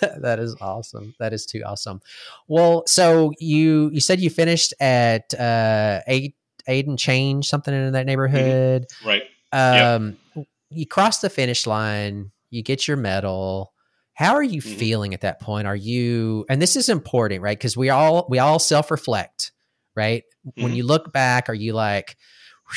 [0.00, 1.14] that is awesome.
[1.18, 2.00] That is too awesome.
[2.48, 6.34] Well, so you you said you finished at uh, eight
[6.66, 8.06] eight and change something in that mm-hmm.
[8.06, 9.06] neighborhood, mm-hmm.
[9.06, 9.22] right?
[9.52, 10.46] Um, yep.
[10.70, 12.30] You cross the finish line.
[12.48, 13.73] You get your medal
[14.14, 14.78] how are you mm-hmm.
[14.78, 15.66] feeling at that point?
[15.66, 17.58] Are you and this is important, right?
[17.58, 19.52] Because we all we all self-reflect,
[19.94, 20.24] right?
[20.46, 20.62] Mm-hmm.
[20.62, 22.16] When you look back, are you like,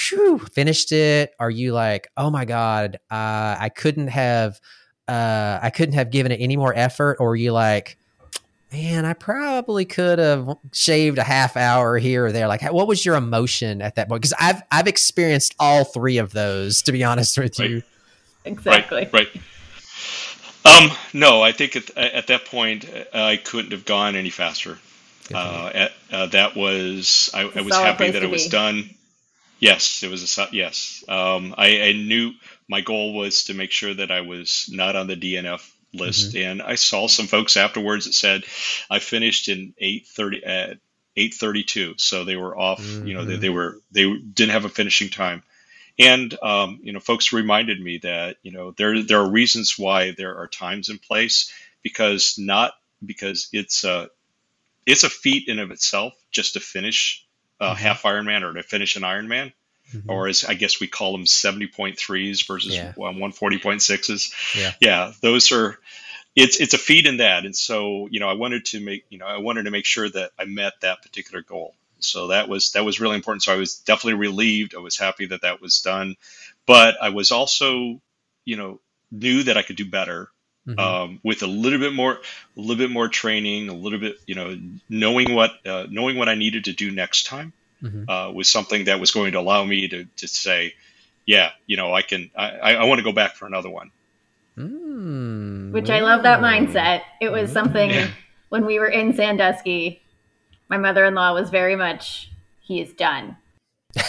[0.10, 1.32] whew, finished it?
[1.40, 4.60] Are you like, oh my God, uh, I couldn't have
[5.08, 7.18] uh, I couldn't have given it any more effort?
[7.20, 7.98] Or are you like,
[8.72, 12.48] man, I probably could have shaved a half hour here or there.
[12.48, 14.22] Like, what was your emotion at that point?
[14.22, 17.70] Because I've I've experienced all three of those, to be honest with right.
[17.70, 17.84] you.
[18.44, 19.04] Exactly.
[19.04, 19.14] Right.
[19.14, 19.42] right.
[20.68, 24.78] Um, no, I think at, at that point uh, I couldn't have gone any faster.
[25.34, 28.50] Uh, at, uh, that was I, I was happy that it was be.
[28.50, 28.90] done.
[29.60, 31.04] Yes, it was a yes.
[31.08, 32.32] Um, I, I, knew
[32.70, 36.50] my goal was to make sure that I was not on the DNF list, mm-hmm.
[36.50, 38.44] and I saw some folks afterwards that said
[38.90, 40.78] I finished in eight thirty at
[41.16, 42.82] eight thirty two, so they were off.
[42.82, 43.08] Mm-hmm.
[43.08, 45.44] You know, they, they were they didn't have a finishing time.
[46.00, 50.12] And um, you know, folks reminded me that you know there there are reasons why
[50.12, 54.10] there are times in place because not because it's a
[54.86, 57.26] it's a feat in of itself just to finish
[57.60, 57.76] a mm-hmm.
[57.76, 59.54] half Ironman or to finish an Ironman.
[59.94, 60.10] Mm-hmm.
[60.10, 62.92] Or as I guess we call them, seventy point threes versus yeah.
[62.96, 64.34] one forty point sixes.
[64.56, 64.74] Yeah.
[64.82, 65.80] yeah, those are
[66.36, 69.18] it's it's a feat in that, and so you know I wanted to make you
[69.18, 71.74] know I wanted to make sure that I met that particular goal.
[72.00, 73.44] So that was that was really important.
[73.44, 74.76] So I was definitely relieved.
[74.76, 76.16] I was happy that that was done,
[76.66, 78.02] but I was also,
[78.46, 78.80] you know,
[79.12, 80.30] knew that I could do better
[80.68, 80.80] mm-hmm.
[80.80, 84.36] um, with a little bit more, a little bit more training, a little bit, you
[84.36, 84.58] know,
[84.90, 88.10] knowing what uh, knowing what I needed to do next time mm-hmm.
[88.10, 90.74] uh, was something that was going to allow me to to say,
[91.26, 93.92] yeah, you know, I can, I, I want to go back for another one.
[94.58, 97.02] Mm, Which I love that mindset.
[97.22, 98.10] It was something yeah.
[98.50, 100.02] when we were in Sandusky
[100.70, 103.38] my mother in law was very much, he is done.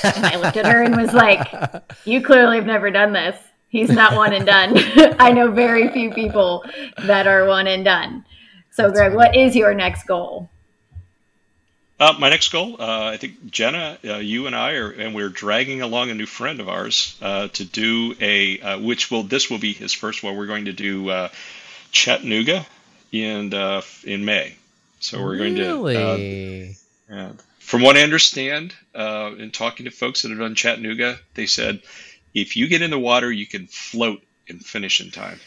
[0.03, 1.47] And I looked at her and was like,
[2.05, 3.37] You clearly have never done this.
[3.69, 4.75] He's not one and done.
[5.19, 6.65] I know very few people
[7.05, 8.25] that are one and done.
[8.71, 9.17] So, That's Greg, funny.
[9.17, 10.49] what is your next goal?
[12.01, 15.29] Uh, my next goal, uh, I think Jenna, uh, you and I are, and we're
[15.29, 19.51] dragging along a new friend of ours uh, to do a, uh, which will this
[19.51, 20.37] will be his first one.
[20.37, 21.29] We're going to do uh,
[21.91, 22.65] Chattanooga
[23.11, 23.53] in
[24.05, 24.58] in May.
[25.01, 25.95] So we're going really?
[25.95, 26.75] to.
[27.11, 27.33] Uh, yeah.
[27.59, 31.83] From what I understand, uh, in talking to folks that have done Chattanooga, they said
[32.35, 35.39] if you get in the water, you can float and finish in time.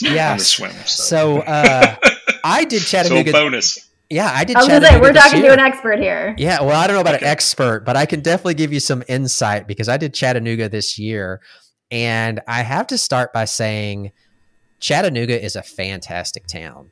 [0.00, 0.36] Yeah.
[0.36, 0.72] swim.
[0.86, 1.96] So, so uh,
[2.44, 3.32] I did Chattanooga.
[3.32, 3.90] So bonus.
[4.08, 4.56] Yeah, I did.
[4.56, 5.54] I was gonna say we're talking year.
[5.54, 6.34] to an expert here.
[6.36, 7.26] Yeah, well, I don't know about okay.
[7.26, 10.98] an expert, but I can definitely give you some insight because I did Chattanooga this
[10.98, 11.40] year,
[11.92, 14.10] and I have to start by saying
[14.80, 16.90] Chattanooga is a fantastic town.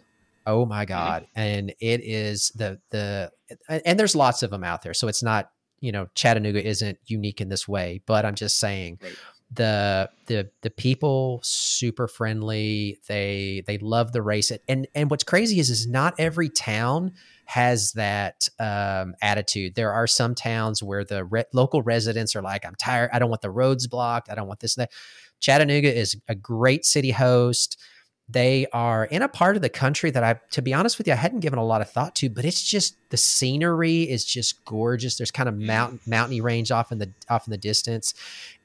[0.48, 0.94] Oh my mm-hmm.
[0.94, 3.30] god, and it is the the
[3.68, 7.40] and there's lots of them out there, so it's not you know Chattanooga isn't unique
[7.40, 8.98] in this way, but I'm just saying.
[9.02, 9.12] Right
[9.50, 15.58] the the the people super friendly they they love the race and and what's crazy
[15.58, 17.12] is is not every town
[17.46, 22.66] has that um, attitude there are some towns where the re- local residents are like
[22.66, 24.92] i'm tired i don't want the roads blocked i don't want this and that
[25.40, 27.80] chattanooga is a great city host
[28.28, 31.14] they are in a part of the country that I, to be honest with you,
[31.14, 34.64] I hadn't given a lot of thought to, but it's just the scenery is just
[34.66, 35.16] gorgeous.
[35.16, 38.14] There's kind of mountain mountainy range off in the off in the distance,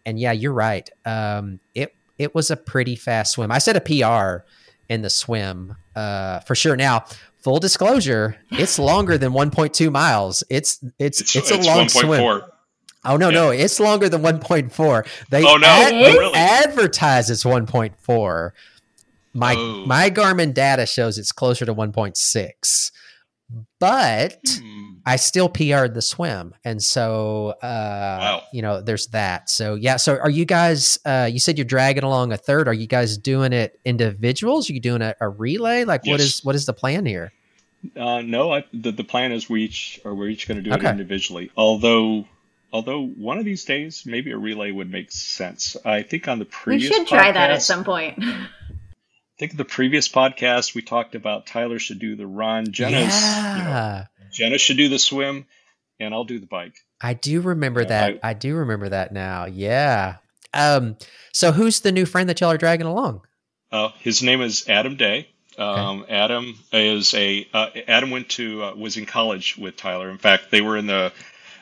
[0.06, 0.90] and yeah, you're right.
[1.06, 3.52] Um, it it was a pretty fast swim.
[3.52, 4.46] I set a PR
[4.90, 6.76] in the swim uh, for sure.
[6.76, 7.06] Now,
[7.40, 10.44] full disclosure, it's longer than 1.2 miles.
[10.50, 11.90] It's it's it's, it's a it's long 1.
[11.90, 12.20] swim.
[12.20, 12.50] 4.
[13.06, 13.36] Oh no, yeah.
[13.36, 15.08] no, it's longer than 1.4.
[15.30, 15.68] They oh, no.
[15.68, 16.34] ad- really?
[16.34, 18.52] advertise it's 1.4.
[19.34, 19.86] My oh.
[19.86, 22.92] my Garmin data shows it's closer to 1.6
[23.80, 24.94] but hmm.
[25.06, 26.54] I still PR'd the swim.
[26.64, 28.44] And so, uh, wow.
[28.54, 29.50] you know, there's that.
[29.50, 29.98] So, yeah.
[29.98, 32.68] So, are you guys, uh, you said you're dragging along a third.
[32.68, 34.70] Are you guys doing it individuals?
[34.70, 35.84] Are you doing a, a relay?
[35.84, 36.12] Like, yes.
[36.12, 37.32] what is what is the plan here?
[37.98, 40.72] Uh, no, I, the, the plan is we each are we're each going to do
[40.74, 40.88] okay.
[40.88, 41.52] it individually.
[41.58, 42.26] Although,
[42.72, 45.76] although one of these days, maybe a relay would make sense.
[45.84, 48.24] I think on the previous we should try podcast, that at some point.
[49.36, 53.58] I think the previous podcast we talked about Tyler should do the run, Jenna's, yeah.
[53.58, 55.48] you know, Jenna should do the swim,
[56.00, 56.76] and I'll do the bike.
[57.02, 58.20] I do remember yeah, that.
[58.22, 59.46] I, I, do remember that now.
[59.46, 60.18] Yeah.
[60.54, 60.98] Um.
[61.32, 63.22] So who's the new friend that y'all are dragging along?
[63.72, 65.28] Uh, his name is Adam Day.
[65.58, 66.14] Um, okay.
[66.14, 70.12] Adam is a uh, Adam went to uh, was in college with Tyler.
[70.12, 71.12] In fact, they were in the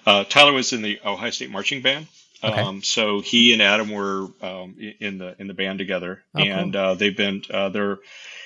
[0.06, 2.08] uh, Tyler was in the Ohio State marching band.
[2.44, 2.60] Okay.
[2.60, 6.74] Um, so he and Adam were um, in the in the band together, oh, and
[6.74, 6.82] cool.
[6.82, 8.00] uh, they've been uh, they're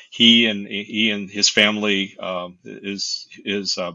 [0.10, 3.94] he and he and his family um, is is uh,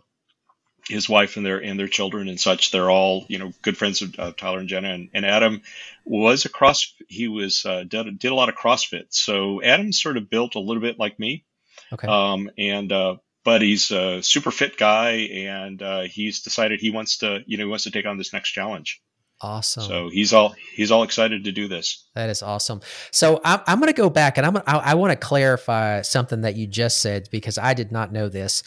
[0.88, 2.70] his wife and their and their children and such.
[2.70, 5.60] They're all you know good friends of uh, Tyler and Jenna, and, and Adam
[6.04, 6.94] was a cross.
[7.08, 9.06] He was uh, did, did a lot of CrossFit.
[9.10, 11.44] So Adam sort of built a little bit like me,
[11.92, 17.18] okay, um, and uh, but he's a super fit guy, and he's decided he wants
[17.18, 19.02] to you know he wants to take on this next challenge.
[19.42, 19.84] Awesome.
[19.84, 22.04] So he's all he's all excited to do this.
[22.14, 22.80] That is awesome.
[23.10, 26.42] So I'm, I'm going to go back and I'm I, I want to clarify something
[26.42, 28.62] that you just said because I did not know this,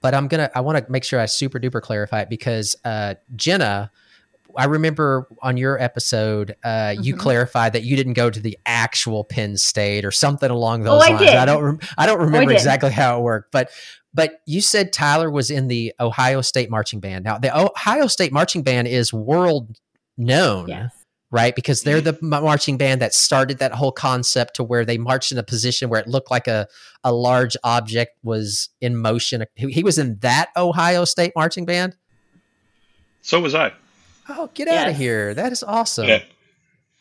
[0.00, 3.14] but I'm gonna I want to make sure I super duper clarify it because uh,
[3.34, 3.90] Jenna.
[4.58, 7.02] I remember on your episode, uh, mm-hmm.
[7.02, 10.94] you clarified that you didn't go to the actual Penn State or something along those
[10.94, 11.20] oh, lines.
[11.20, 11.34] I, did.
[11.34, 11.62] I don't.
[11.62, 13.70] Re- I don't oh, remember oh, I exactly how it worked, but
[14.14, 17.26] but you said Tyler was in the Ohio State marching band.
[17.26, 19.78] Now, the Ohio State marching band is world
[20.16, 20.68] known.
[20.68, 20.92] Yes.
[21.32, 22.30] Right, because they're mm-hmm.
[22.30, 25.90] the marching band that started that whole concept to where they marched in a position
[25.90, 26.68] where it looked like a,
[27.02, 29.44] a large object was in motion.
[29.56, 31.96] He was in that Ohio State marching band.
[33.22, 33.72] So was I.
[34.28, 34.82] Oh, get yes.
[34.84, 35.34] out of here!
[35.34, 36.06] That is awesome.
[36.06, 36.22] Yeah.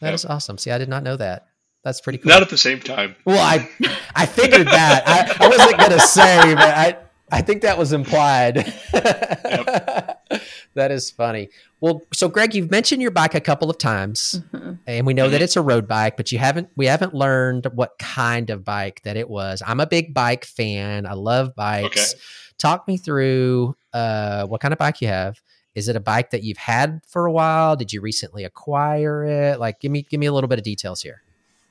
[0.02, 0.14] That yeah.
[0.14, 0.58] is awesome.
[0.58, 1.48] See, I did not know that.
[1.84, 2.30] That's pretty cool.
[2.30, 3.16] Not at the same time.
[3.26, 3.70] Well, I
[4.16, 5.04] I figured that.
[5.06, 6.98] I, I wasn't gonna say, but I
[7.32, 8.74] I think that was implied.
[8.94, 10.05] Yep.
[10.74, 11.50] that is funny.
[11.80, 14.74] Well, so Greg, you've mentioned your bike a couple of times, mm-hmm.
[14.88, 17.98] and we know that it's a road bike, but you haven't we haven't learned what
[18.00, 19.62] kind of bike that it was.
[19.66, 21.06] I'm a big bike fan.
[21.06, 22.14] I love bikes.
[22.14, 22.22] Okay.
[22.58, 25.42] Talk me through uh, what kind of bike you have.
[25.76, 27.76] Is it a bike that you've had for a while?
[27.76, 29.60] Did you recently acquire it?
[29.60, 31.22] Like, give me give me a little bit of details here.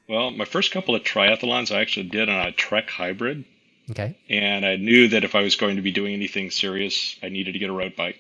[0.09, 3.45] Well, my first couple of triathlons I actually did on a Trek hybrid.
[3.91, 4.17] Okay.
[4.29, 7.53] And I knew that if I was going to be doing anything serious, I needed
[7.53, 8.19] to get a road bike.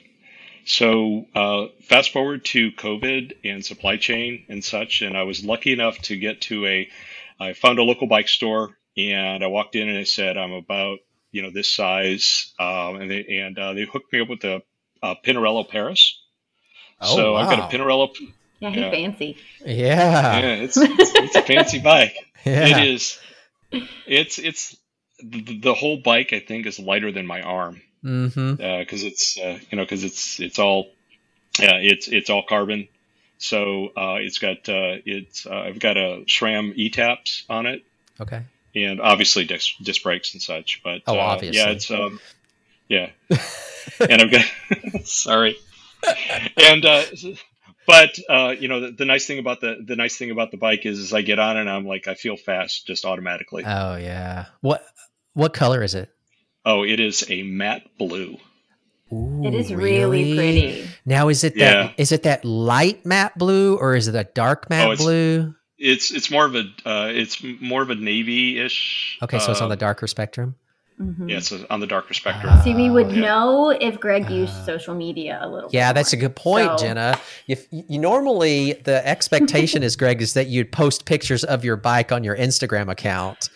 [0.66, 5.72] So uh, fast forward to COVID and supply chain and such, and I was lucky
[5.72, 6.90] enough to get to a.
[7.38, 11.00] I found a local bike store, and I walked in and I said, "I'm about
[11.32, 14.62] you know this size," um, and they and uh, they hooked me up with a,
[15.02, 16.20] a Pinarello Paris.
[17.00, 17.40] Oh, so wow.
[17.40, 18.14] I've got a Pinarello.
[18.60, 18.90] Yeah, he's yeah.
[18.90, 19.36] fancy.
[19.66, 22.16] Yeah, yeah, it's, it's, it's a fancy bike.
[22.46, 22.76] Yeah.
[22.76, 23.18] It is.
[24.06, 24.76] It's it's
[25.18, 28.62] the, the whole bike I think is lighter than my arm because mm-hmm.
[28.62, 30.92] uh, it's uh, you know because it's it's all
[31.58, 32.88] yeah it's it's all carbon.
[33.38, 37.82] So uh, it's got uh, it's uh, I've got a SRAM E taps on it.
[38.20, 38.42] Okay.
[38.74, 41.58] And obviously disc disc brakes and such, but oh, obviously.
[41.58, 42.20] yeah, it's um,
[42.88, 43.10] Yeah,
[44.00, 45.56] and I'm gonna sorry,
[46.56, 47.04] and uh,
[47.86, 50.56] but uh, you know the, the nice thing about the the nice thing about the
[50.56, 53.64] bike is, is I get on and I'm like I feel fast just automatically.
[53.64, 54.46] Oh yeah.
[54.60, 54.84] What
[55.32, 56.10] what color is it?
[56.64, 58.36] Oh, it is a matte blue.
[59.12, 60.88] Ooh, It is really, pretty.
[61.04, 61.74] Now is it Yeah.
[61.88, 65.04] that is it that light matte blue or is it a dark matte Oh, it's-
[65.04, 65.54] blue?
[65.78, 69.18] It's it's more of a uh, it's more of a navy ish.
[69.22, 70.54] Okay, so it's on the darker spectrum.
[71.02, 71.28] Mhm.
[71.28, 72.52] yeah, it's on the darker spectrum.
[72.56, 72.62] Ah.
[72.62, 73.20] See, we would yeah.
[73.22, 75.68] know if Greg used Uh, social media a little.
[75.72, 77.18] Yeah, bit that's a good point, So- Jenna.
[77.48, 82.12] If you normally the expectation is Greg is that you'd post pictures of your bike
[82.12, 83.50] on your Instagram account.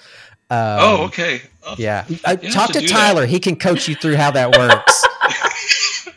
[0.50, 1.42] Um, oh, okay.
[1.66, 2.92] Uh, Yeah, uh, talk to to do that.
[2.94, 3.26] Tyler.
[3.26, 5.04] He can coach you through how that works.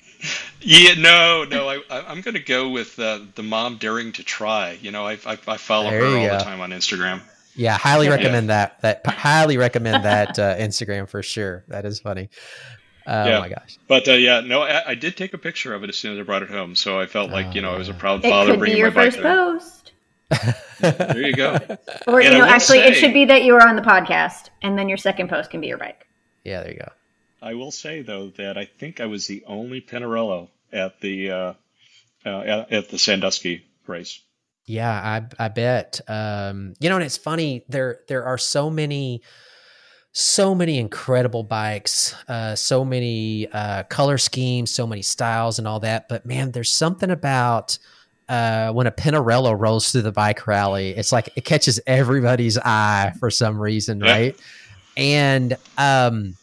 [0.64, 1.68] Yeah, no, no.
[1.70, 4.78] I, I, I'm going to go with uh, the mom daring to try.
[4.80, 6.38] You know, I, I, I follow There her all go.
[6.38, 7.22] the time on Instagram.
[7.56, 8.12] yeah, highly Yeah.
[8.14, 8.80] recommend that.
[8.82, 11.64] That highly recommend that uh, Instagram for sure.
[11.70, 12.30] That is funny.
[13.08, 13.40] Oh Yeah.
[13.40, 13.80] my gosh.
[13.88, 16.20] But uh, yeah, no, I, I did take a picture of it as soon as
[16.20, 16.76] I brought it home.
[16.76, 17.98] So I felt like you know I was a Oh.
[17.98, 19.60] proud It father could be your first home.
[20.32, 21.58] Post, There you go.
[22.08, 23.82] or you And I know, will actually, it should be that you are on the
[23.82, 26.08] podcast, and then your second post can be your bike.
[26.44, 26.90] Yeah, there you go.
[27.42, 31.54] I will say though that I think I was the only Pinarello at the uh,
[32.26, 34.22] uh, at, at the Sandusky race.
[34.66, 36.02] Yeah, I I bet.
[36.08, 39.24] Um, you know, and it's funny there there are so many
[40.14, 45.80] so many incredible bikes, uh, so many uh, color schemes, so many styles, and all
[45.80, 46.10] that.
[46.10, 47.78] But man, there's something about
[48.32, 50.92] uh, when a Pinarello rolls through the bike rally.
[50.92, 54.12] It's like it catches everybody's eye for some reason, Yeah.
[54.12, 54.36] right?
[54.96, 56.36] And um,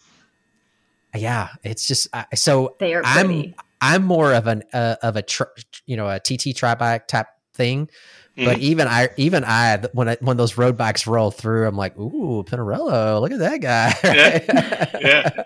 [1.14, 3.54] yeah, it's just I so They are I'm pretty.
[3.80, 5.44] I'm more of an uh, of a tr-
[5.86, 7.88] you know a TT tri bike type thing.
[8.36, 8.60] But Mhm.
[8.60, 12.44] even I, even I, when I, when those road bikes roll through, I'm like, "Ooh,
[12.46, 13.20] Pinarello!
[13.20, 13.92] Look at that guy!"
[15.00, 15.44] yeah.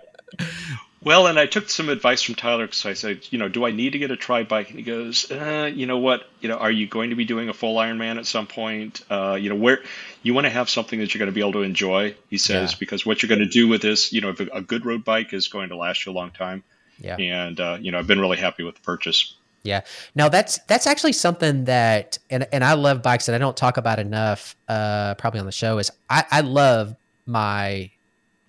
[1.05, 3.73] Well, and I took some advice from Tyler because I said, you know, do I
[3.73, 4.71] need to get a tri bike?
[4.71, 6.29] And he goes, uh, you know what?
[6.41, 9.03] You know, are you going to be doing a full Ironman at some point?
[9.11, 9.81] Uh, you know, where
[10.23, 12.15] you want to have something that you're going to be able to enjoy.
[12.31, 12.77] He says Yeah.
[12.79, 15.05] because what you're going to do with this, you know, if a, a good road
[15.05, 16.63] bike is going to last you a long time.
[17.01, 17.17] Yeah.
[17.17, 19.35] And uh, you know, I've been really happy with the purchase.
[19.65, 19.81] Yeah.
[20.15, 23.77] Now that's that's actually something that, and and I love bikes that I don't talk
[23.77, 25.79] about enough, uh, probably on the show.
[25.79, 26.95] Is I, I love
[27.27, 27.91] my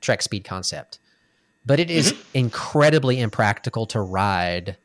[0.01, 0.99] Trek Speed concept,
[1.65, 4.77] but it is incredibly impractical to ride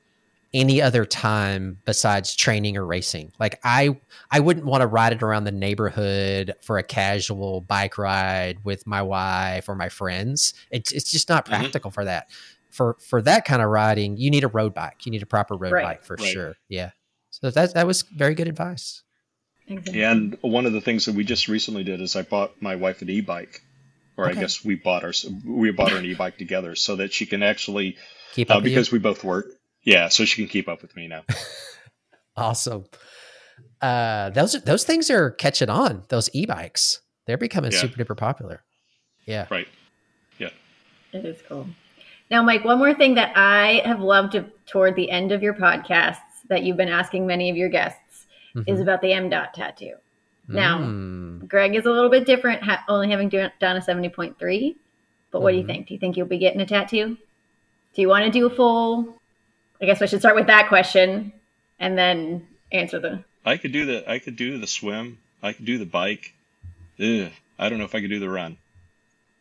[0.55, 3.33] any other time besides training or racing.
[3.39, 3.99] Like I
[4.31, 8.87] I wouldn't want to ride it around the neighborhood for a casual bike ride with
[8.87, 10.55] my wife or my friends.
[10.71, 11.49] It's it's just not Mhm.
[11.51, 12.31] practical for that.
[12.71, 15.05] For for that kind of riding, you need a road bike.
[15.05, 15.83] You need a proper road Right.
[15.85, 16.33] bike for Right.
[16.33, 16.57] sure.
[16.69, 16.91] Yeah.
[17.31, 19.03] So that that was very good advice.
[19.67, 20.03] Exactly.
[20.03, 23.03] And one of the things that we just recently did is I bought my wife
[23.03, 23.61] an e-bike,
[24.19, 24.37] or Okay.
[24.37, 25.13] I guess we bought our
[25.47, 27.97] we bought her an e-bike together so that she can actually
[28.35, 29.47] Keep up uh, because we both work.
[29.85, 31.23] Yeah, so she can keep up with me now.
[32.37, 32.85] Awesome.
[33.81, 36.05] Uh, those those things are catching on.
[36.09, 37.79] Those e-bikes, they're becoming Yeah.
[37.81, 38.63] super duper popular.
[39.27, 39.47] Yeah.
[39.51, 39.67] Right.
[40.39, 40.51] Yeah.
[41.13, 41.67] It is cool.
[42.31, 45.55] Now, Mike, one more thing that I have loved to, toward the end of your
[45.55, 48.27] podcasts that you've been asking many of your guests
[48.67, 48.83] is Mhm.
[48.83, 49.95] about the M dot tattoo.
[50.47, 51.18] Now, Mm.
[51.49, 54.77] Greg is a little bit different, ha- only having done a 70.3.
[55.31, 55.67] But what do you Mhm.
[55.67, 55.87] think?
[55.89, 57.17] Do you think you'll be getting a tattoo?
[57.95, 59.21] Do you want to do a full?
[59.81, 61.33] I guess I should start with that question
[61.79, 63.23] and then answer the.
[63.45, 65.19] I could do the I could do the swim.
[65.43, 66.33] I could do the bike.
[67.01, 68.57] Ugh, I don't know if I could do the run,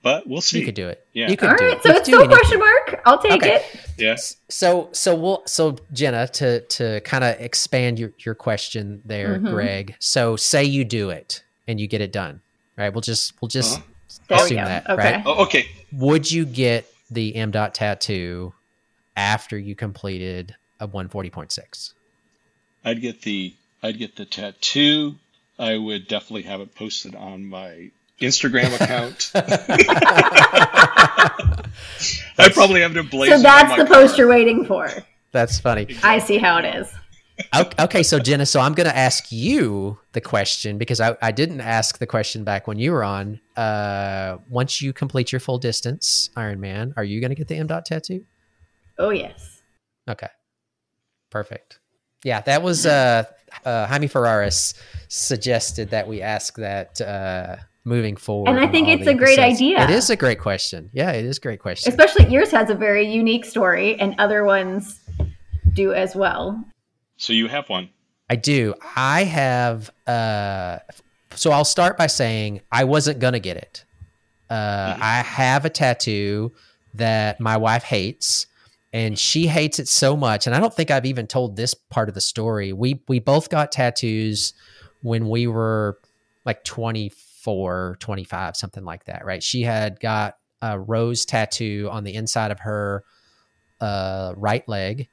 [0.03, 0.59] but we'll see.
[0.59, 1.05] you could do it.
[1.13, 1.29] Yeah.
[1.29, 1.83] You could All do right, it.
[1.83, 3.01] so You it's still a question mark.
[3.05, 3.55] I'll take Okay.
[3.55, 3.63] it.
[3.97, 4.15] Yeah.
[4.49, 9.49] So so we'll so Jenna to to kind of expand your your question there, Mhm.
[9.51, 9.95] Greg.
[9.99, 12.41] So say you do it and you get it done,
[12.77, 12.93] right?
[12.93, 13.83] We'll just we'll just Uh-huh.
[14.29, 15.13] There we assume that, Okay.
[15.15, 15.23] right?
[15.25, 15.67] Oh, okay.
[15.91, 18.53] Would you get the M dot tattoo
[19.17, 21.93] after you completed a one forty point six?
[22.85, 23.53] I'd get the
[23.83, 25.15] I'd get the tattoo.
[25.59, 27.89] I would definitely have it posted on my
[28.21, 29.31] Instagram account.
[32.39, 33.39] I probably have to emblazoned.
[33.39, 34.01] So that's my the car.
[34.03, 34.89] post you're waiting for.
[35.31, 35.97] That's funny.
[36.03, 36.87] I see how it is.
[37.79, 41.61] Okay, so Jenna, so I'm going to ask you the question because I, I didn't
[41.61, 43.39] ask the question back when you were on.
[43.55, 47.67] Uh, once you complete your full distance Ironman, are you going to get the M
[47.67, 48.25] dot tattoo?
[48.97, 49.61] Oh yes.
[50.09, 50.29] Okay,
[51.29, 51.79] perfect.
[52.23, 53.25] Yeah, that was uh,
[53.65, 54.73] uh, Jaime Ferraris
[55.07, 58.49] suggested that we ask that uh, moving forward.
[58.49, 59.83] And I think it's a great idea.
[59.83, 60.89] It is a great question.
[60.93, 61.91] Yeah, it is a great question.
[61.91, 65.01] Especially yours has a very unique story, and other ones
[65.73, 66.63] do as well.
[67.17, 67.89] So you have one.
[68.29, 68.73] I do.
[68.95, 69.89] I have.
[70.05, 70.79] Uh,
[71.35, 73.85] so I'll start by saying I wasn't gonna get it.
[74.49, 75.01] Uh, Mhm.
[75.01, 76.53] I have a tattoo
[76.93, 78.47] that my wife hates
[78.93, 82.07] and she hates it so much and i don't think i've even told this part
[82.07, 84.53] of the story we we both got tattoos
[85.01, 85.99] when we were
[86.45, 92.15] like 24 25 something like that right she had got a rose tattoo on the
[92.15, 93.03] inside of her
[93.81, 95.09] uh, right leg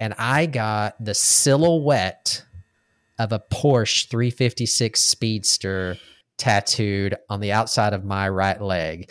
[0.00, 2.44] and i got the silhouette
[3.18, 5.96] of a porsche 356 speedster
[6.38, 9.10] tattooed on the outside of my right leg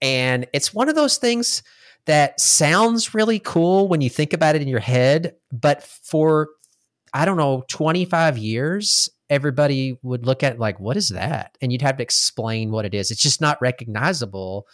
[0.00, 1.62] and it's one of those things
[2.06, 6.50] that sounds really cool when you think about it in your head, but for
[7.12, 11.56] I don't know, 25 years, everybody would look at like, what is that?
[11.62, 13.10] And you'd have to explain what it is.
[13.10, 14.66] It's just not recognizable.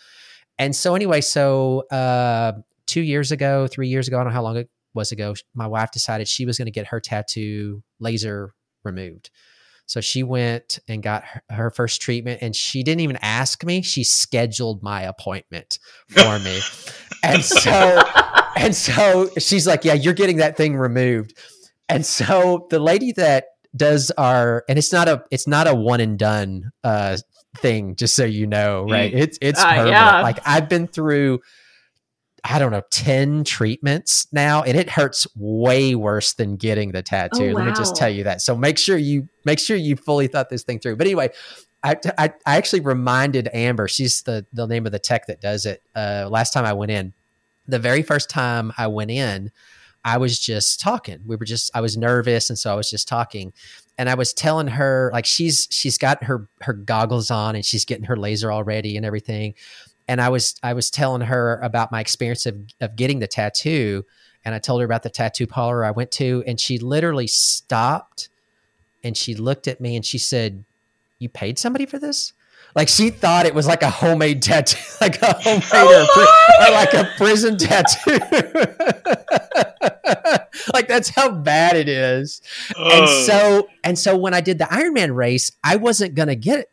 [0.58, 2.52] And so anyway, so uh,
[2.86, 5.90] two years ago, three years ago, I don't know how long was ago, my wife
[5.90, 9.30] decided she was going to get her tattoo laser removed.
[9.86, 13.82] So she went and got her, first treatment and she didn't even ask me.
[13.82, 16.60] She scheduled my appointment for me.
[17.24, 18.00] and so
[18.56, 21.36] and so she's like, "Yeah, you're getting that thing removed."
[21.88, 26.00] And so the lady that does our and it's not a it's not a one
[26.00, 27.16] and done uh
[27.56, 29.12] thing just so you know, right?
[29.12, 29.20] Mm.
[29.22, 29.86] It's it's uh.
[29.88, 30.22] Yeah.
[30.22, 31.40] Like I've been through
[32.44, 37.50] I don't know, 10 treatments now, and it hurts way worse than getting the tattoo.
[37.50, 37.58] Oh, wow.
[37.58, 38.40] Let me just tell you that.
[38.42, 40.96] So make sure you make sure you fully thought this thing through.
[40.96, 41.30] But anyway,
[41.82, 45.66] I, I, I actually reminded Amber, she's the, the name of the tech that does
[45.66, 45.82] it.
[45.94, 47.14] Uh, last time I went in,
[47.66, 49.50] the very first time I went in,
[50.04, 51.20] I was just talking.
[51.26, 52.50] We were just, I was nervous.
[52.50, 53.52] And so I was just talking
[53.98, 57.84] and I was telling her like she's, she's got her, her goggles on and she's
[57.84, 59.54] getting her laser already and everything
[60.10, 64.04] and I was I was telling her about my experience of of getting the tattoo,
[64.44, 68.28] and I told her about the tattoo parlor I went to, and she literally stopped,
[69.04, 70.64] and she looked at me and she said,
[71.20, 72.32] "You paid somebody for this?"
[72.74, 76.70] Like she thought it was like a homemade tattoo, like a homemade oh or, or
[76.72, 78.10] like a prison tattoo.
[80.74, 82.42] like that's how bad it is.
[82.76, 86.68] And so and so when I did the Ironman race, I wasn't gonna get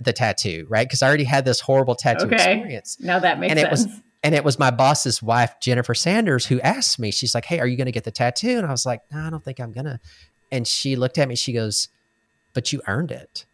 [0.00, 0.86] the tattoo, right?
[0.86, 2.36] Because I already had this horrible tattoo okay.
[2.36, 2.98] experience.
[3.00, 3.82] Now that makes and sense.
[3.82, 7.44] It was, and it was my boss's wife, Jennifer Sanders, who asked me, she's like,
[7.44, 8.58] Hey, are you going to get the tattoo?
[8.58, 10.00] And I was like, No, I don't think I'm going to.
[10.52, 11.88] And she looked at me, she goes,
[12.54, 13.44] But you earned it.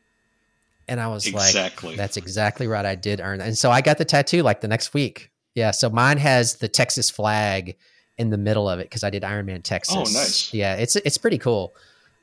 [0.88, 1.90] And I was exactly.
[1.90, 2.86] like, That's exactly right.
[2.86, 3.46] I did earn it.
[3.46, 5.30] And so I got the tattoo like the next week.
[5.54, 5.70] Yeah.
[5.70, 7.76] So mine has the Texas flag
[8.18, 9.94] in the middle of it because I did Ironman Texas.
[9.94, 10.52] Oh, nice.
[10.52, 10.74] Yeah.
[10.76, 11.74] It's, it's pretty cool.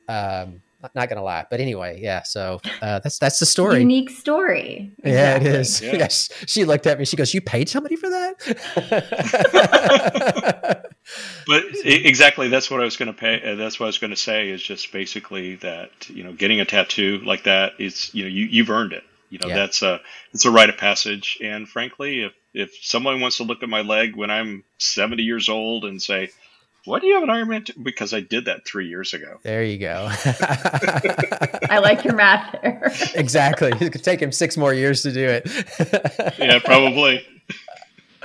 [0.08, 0.60] Um,
[0.94, 2.22] not gonna lie, but anyway, yeah.
[2.22, 3.80] So uh, that's that's the story.
[3.80, 4.92] Unique story.
[4.98, 5.12] Exactly.
[5.12, 5.80] Yeah, it is.
[5.80, 5.96] Yeah.
[5.96, 6.30] Yes.
[6.46, 7.04] She looked at me.
[7.04, 8.34] She goes, "You paid somebody for that?"
[11.46, 13.40] but exactly, that's what I was going to pay.
[13.42, 14.50] Uh, that's what I was going to say.
[14.50, 18.46] Is just basically that you know, getting a tattoo like that is you know, you
[18.46, 19.04] you've earned it.
[19.30, 19.56] You know, yeah.
[19.56, 20.00] that's a
[20.32, 21.38] it's a rite of passage.
[21.42, 25.48] And frankly, if if someone wants to look at my leg when I'm 70 years
[25.48, 26.30] old and say,
[26.84, 27.66] why do you have an Ironman?
[27.66, 27.74] T-?
[27.80, 29.38] Because I did that three years ago.
[29.42, 30.08] There you go.
[31.70, 32.92] I like your math there.
[33.14, 33.72] exactly.
[33.80, 36.38] It could take him six more years to do it.
[36.38, 37.26] yeah, probably.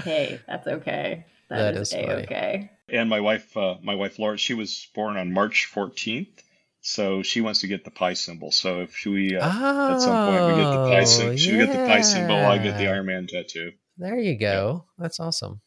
[0.03, 1.25] Hey, that's okay.
[1.49, 2.69] that, that is, is okay.
[2.89, 6.43] And my wife, uh, my wife Laura, she was born on March 14th.
[6.81, 8.51] So she wants to get the pi symbol.
[8.51, 11.65] So if we uh, oh, at some point we get the pi symbol, she yeah.
[11.65, 12.35] get the pi symbol.
[12.35, 13.73] I get the Ironman tattoo.
[13.97, 14.85] There you go.
[14.85, 15.03] Yeah.
[15.03, 15.59] That's awesome.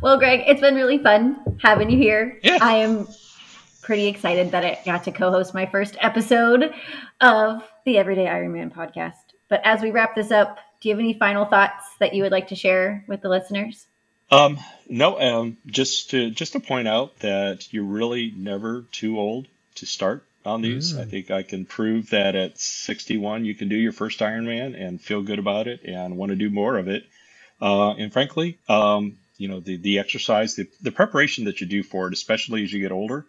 [0.00, 2.38] Well, Greg, it's been really fun having you here.
[2.42, 2.58] Yeah.
[2.60, 3.08] I am
[3.82, 6.72] pretty excited that I got to co host my first episode
[7.20, 9.14] of the Everyday Ironman podcast.
[9.48, 12.32] But as we wrap this up, do you have any final thoughts that you would
[12.32, 13.86] like to share with the listeners?
[14.30, 14.58] Um,
[14.88, 19.86] no, um, just to just to point out that you're really never too old to
[19.86, 20.94] start on these.
[20.94, 21.00] Mm.
[21.00, 25.00] I think I can prove that at 61 you can do your first Ironman and
[25.00, 27.04] feel good about it and want to do more of it.
[27.60, 31.82] Uh, and frankly, um, you know the the exercise, the the preparation that you do
[31.82, 33.24] for it, especially as you get older,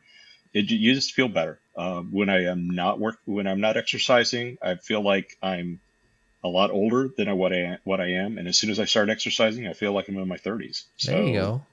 [0.54, 1.58] it, you just feel better.
[1.74, 5.80] Uh, when I am not work, when I'm not exercising, I feel like I'm
[6.44, 8.86] a lot older than I, what I what I am, and as soon as I
[8.86, 10.84] start exercising, I feel like I'm in my 30s.
[10.98, 11.66] So, there you go.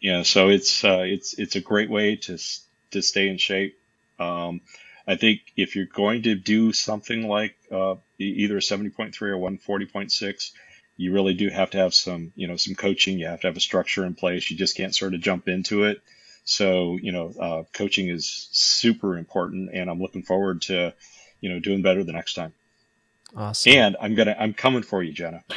[0.00, 2.38] Yeah, so it's uh, it's it's a great way to
[2.90, 3.78] to stay in shape.
[4.18, 4.62] Um,
[5.06, 10.50] I think if you're going to do something like uh, either a 70.3 or 140.6,
[11.00, 13.18] you really do have to have some, you know, some coaching.
[13.18, 14.50] You have to have a structure in place.
[14.50, 16.02] You just can't sort of jump into it.
[16.44, 20.92] So, you know, uh, coaching is super important, and I'm looking forward to,
[21.40, 22.52] you know, doing better the next time.
[23.34, 23.72] Awesome.
[23.72, 25.42] And I'm gonna, I'm coming for you, Jenna.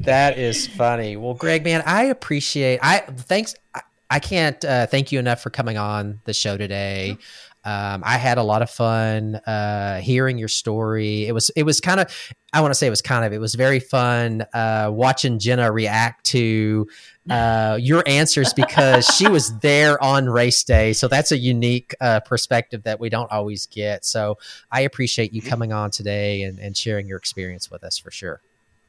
[0.00, 1.16] that is funny.
[1.16, 2.80] Well, Greg, man, I appreciate.
[2.82, 3.54] I thanks.
[3.74, 3.80] I,
[4.12, 7.16] I can't uh, thank you enough for coming on the show today.
[7.64, 11.26] Um, I had a lot of fun uh, hearing your story.
[11.26, 12.12] It was it was kind of
[12.52, 15.72] I want to say it was kind of it was very fun uh, watching Jenna
[15.72, 16.88] react to
[17.30, 20.92] uh, your answers because she was there on race day.
[20.92, 24.04] So that's a unique uh, perspective that we don't always get.
[24.04, 24.36] So
[24.70, 25.48] I appreciate you Mhm.
[25.48, 28.40] coming on today and, and sharing your experience with us for sure.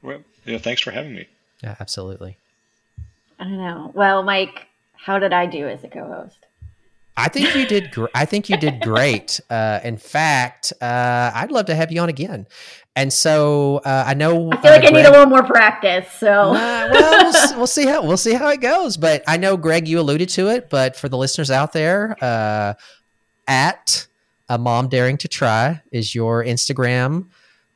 [0.01, 1.28] Well, yeah, thanks for having me.
[1.61, 2.36] Yeah, absolutely.
[3.39, 3.91] I don't know.
[3.93, 4.67] Well, Mike,
[5.04, 6.45] how did I do as a co-host?
[7.18, 7.91] I think you did.
[7.91, 9.39] Gr- I think you did great.
[9.49, 12.47] Uh, in fact, uh, I'd love to have you on again.
[12.95, 14.49] And so uh, I know.
[14.51, 16.12] I feel like uh, I need a little more practice.
[16.18, 18.97] So well, we'll, we'll see how we'll see how it goes.
[18.97, 20.70] But I know, Greg, you alluded to it.
[20.72, 22.74] But for the listeners out there, uh,
[23.47, 24.08] at
[24.49, 27.28] a mom daring to try is your Instagram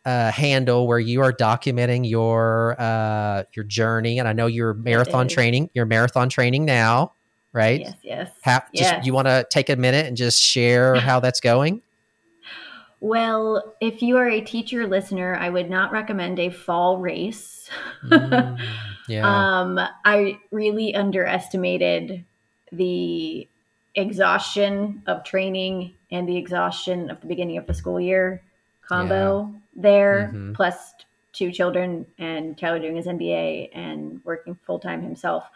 [0.07, 4.19] uh, handle where you are documenting your uh, your journey.
[4.19, 5.69] And I know you're marathon training.
[5.73, 7.13] You're marathon training now,
[7.53, 7.79] right?
[7.81, 8.31] yes, yes.
[8.73, 9.05] Just, Yes.
[9.05, 11.81] You want to take a minute and just share how that's going?
[12.99, 17.69] Well, if you are a teacher listener, I would not recommend a fall race.
[18.03, 18.59] Mm,
[19.07, 19.59] yeah.
[19.61, 22.25] Um, I really underestimated
[22.71, 23.47] the
[23.93, 28.41] exhaustion of training and the exhaustion of the beginning of the school year
[28.81, 30.55] combo there, Mhm.
[30.55, 30.93] plus
[31.33, 35.47] two children and Tyler doing his MBA and working full time himself.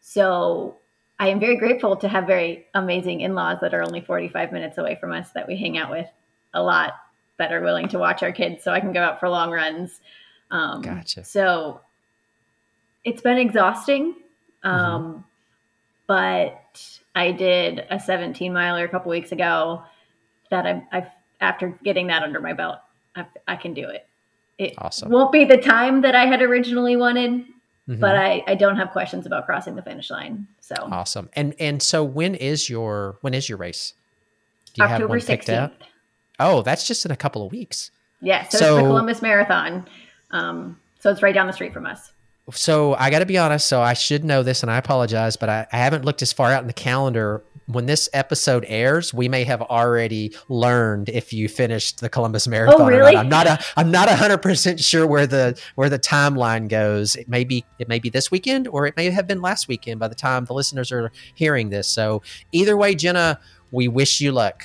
[0.00, 0.76] So
[1.18, 4.76] I am very grateful to have very amazing in laws that are only 45 minutes
[4.78, 6.08] away from us that we hang out with
[6.52, 6.94] a lot
[7.38, 10.00] that are willing to watch our kids so I can go out for long runs.
[10.50, 11.24] Um, Gotcha.
[11.24, 11.80] So
[13.04, 14.14] it's been exhausting.
[14.62, 15.24] Um,
[16.06, 19.82] But I did a 17 miler a couple weeks ago
[20.50, 21.06] that I, I
[21.40, 22.78] after getting that under my belt,
[23.16, 24.06] I, I can do it.
[24.58, 25.10] It Awesome.
[25.10, 27.44] won't be the time that I had originally wanted,
[27.88, 28.00] Mhm.
[28.00, 30.46] but I, I don't have questions about crossing the finish line.
[30.60, 31.30] So awesome.
[31.34, 33.94] And and so when is your when is your race?
[34.74, 35.54] Do you have October picked 16th.
[35.56, 35.72] out?
[36.38, 37.90] Oh, that's just in a couple of weeks.
[38.20, 39.88] Yeah, so, it's the Columbus Marathon.
[40.32, 42.12] Um, so it's right down the street from us.
[42.52, 43.66] So I got to be honest.
[43.66, 46.52] So I should know this, and I apologize, but I, I haven't looked as far
[46.52, 47.42] out in the calendar.
[47.66, 52.50] When this episode airs, we may have already learned if you finished the Columbus oh,
[52.50, 52.80] Marathon.
[52.82, 53.14] or really?
[53.14, 53.24] not.
[53.24, 57.16] I'm not a I'm not hundred percent sure where the where the timeline goes.
[57.16, 59.98] It may be it may be this weekend, or it may have been last weekend
[59.98, 61.88] by the time the listeners are hearing this.
[61.88, 62.22] So
[62.52, 63.40] either way, Jenna,
[63.72, 64.64] we wish you luck.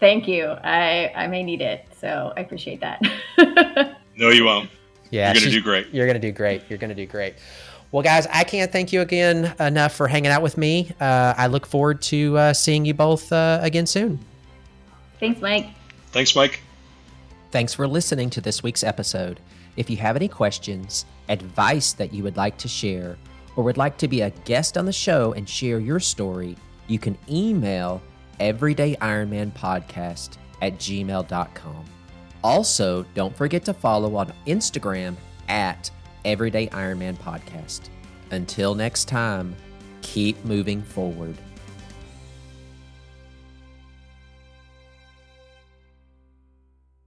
[0.00, 0.46] Thank you.
[0.46, 3.00] I, I may need it, so I appreciate that.
[4.14, 4.68] No, you won't.
[5.12, 5.88] Yeah, You're going to do great.
[5.92, 6.62] You're going to do great.
[6.70, 7.34] You're going to do great.
[7.92, 10.90] Well, guys, I can't thank you again enough for hanging out with me.
[10.98, 14.18] Uh, I look forward to uh, seeing you both uh, again soon.
[15.20, 15.66] Thanks, Mike.
[16.12, 16.60] Thanks, Mike.
[17.50, 19.38] Thanks for listening to this week's episode.
[19.76, 23.18] If you have any questions, advice that you would like to share,
[23.54, 26.56] or would like to be a guest on the show and share your story,
[26.88, 28.00] you can email
[28.40, 31.84] Everyday Ironman Podcast at gmail.com.
[32.44, 35.16] Also, don't forget to follow on Instagram
[35.48, 35.90] at
[36.24, 37.88] Everyday Ironman Podcast.
[38.30, 39.54] Until next time,
[40.02, 41.36] keep moving forward.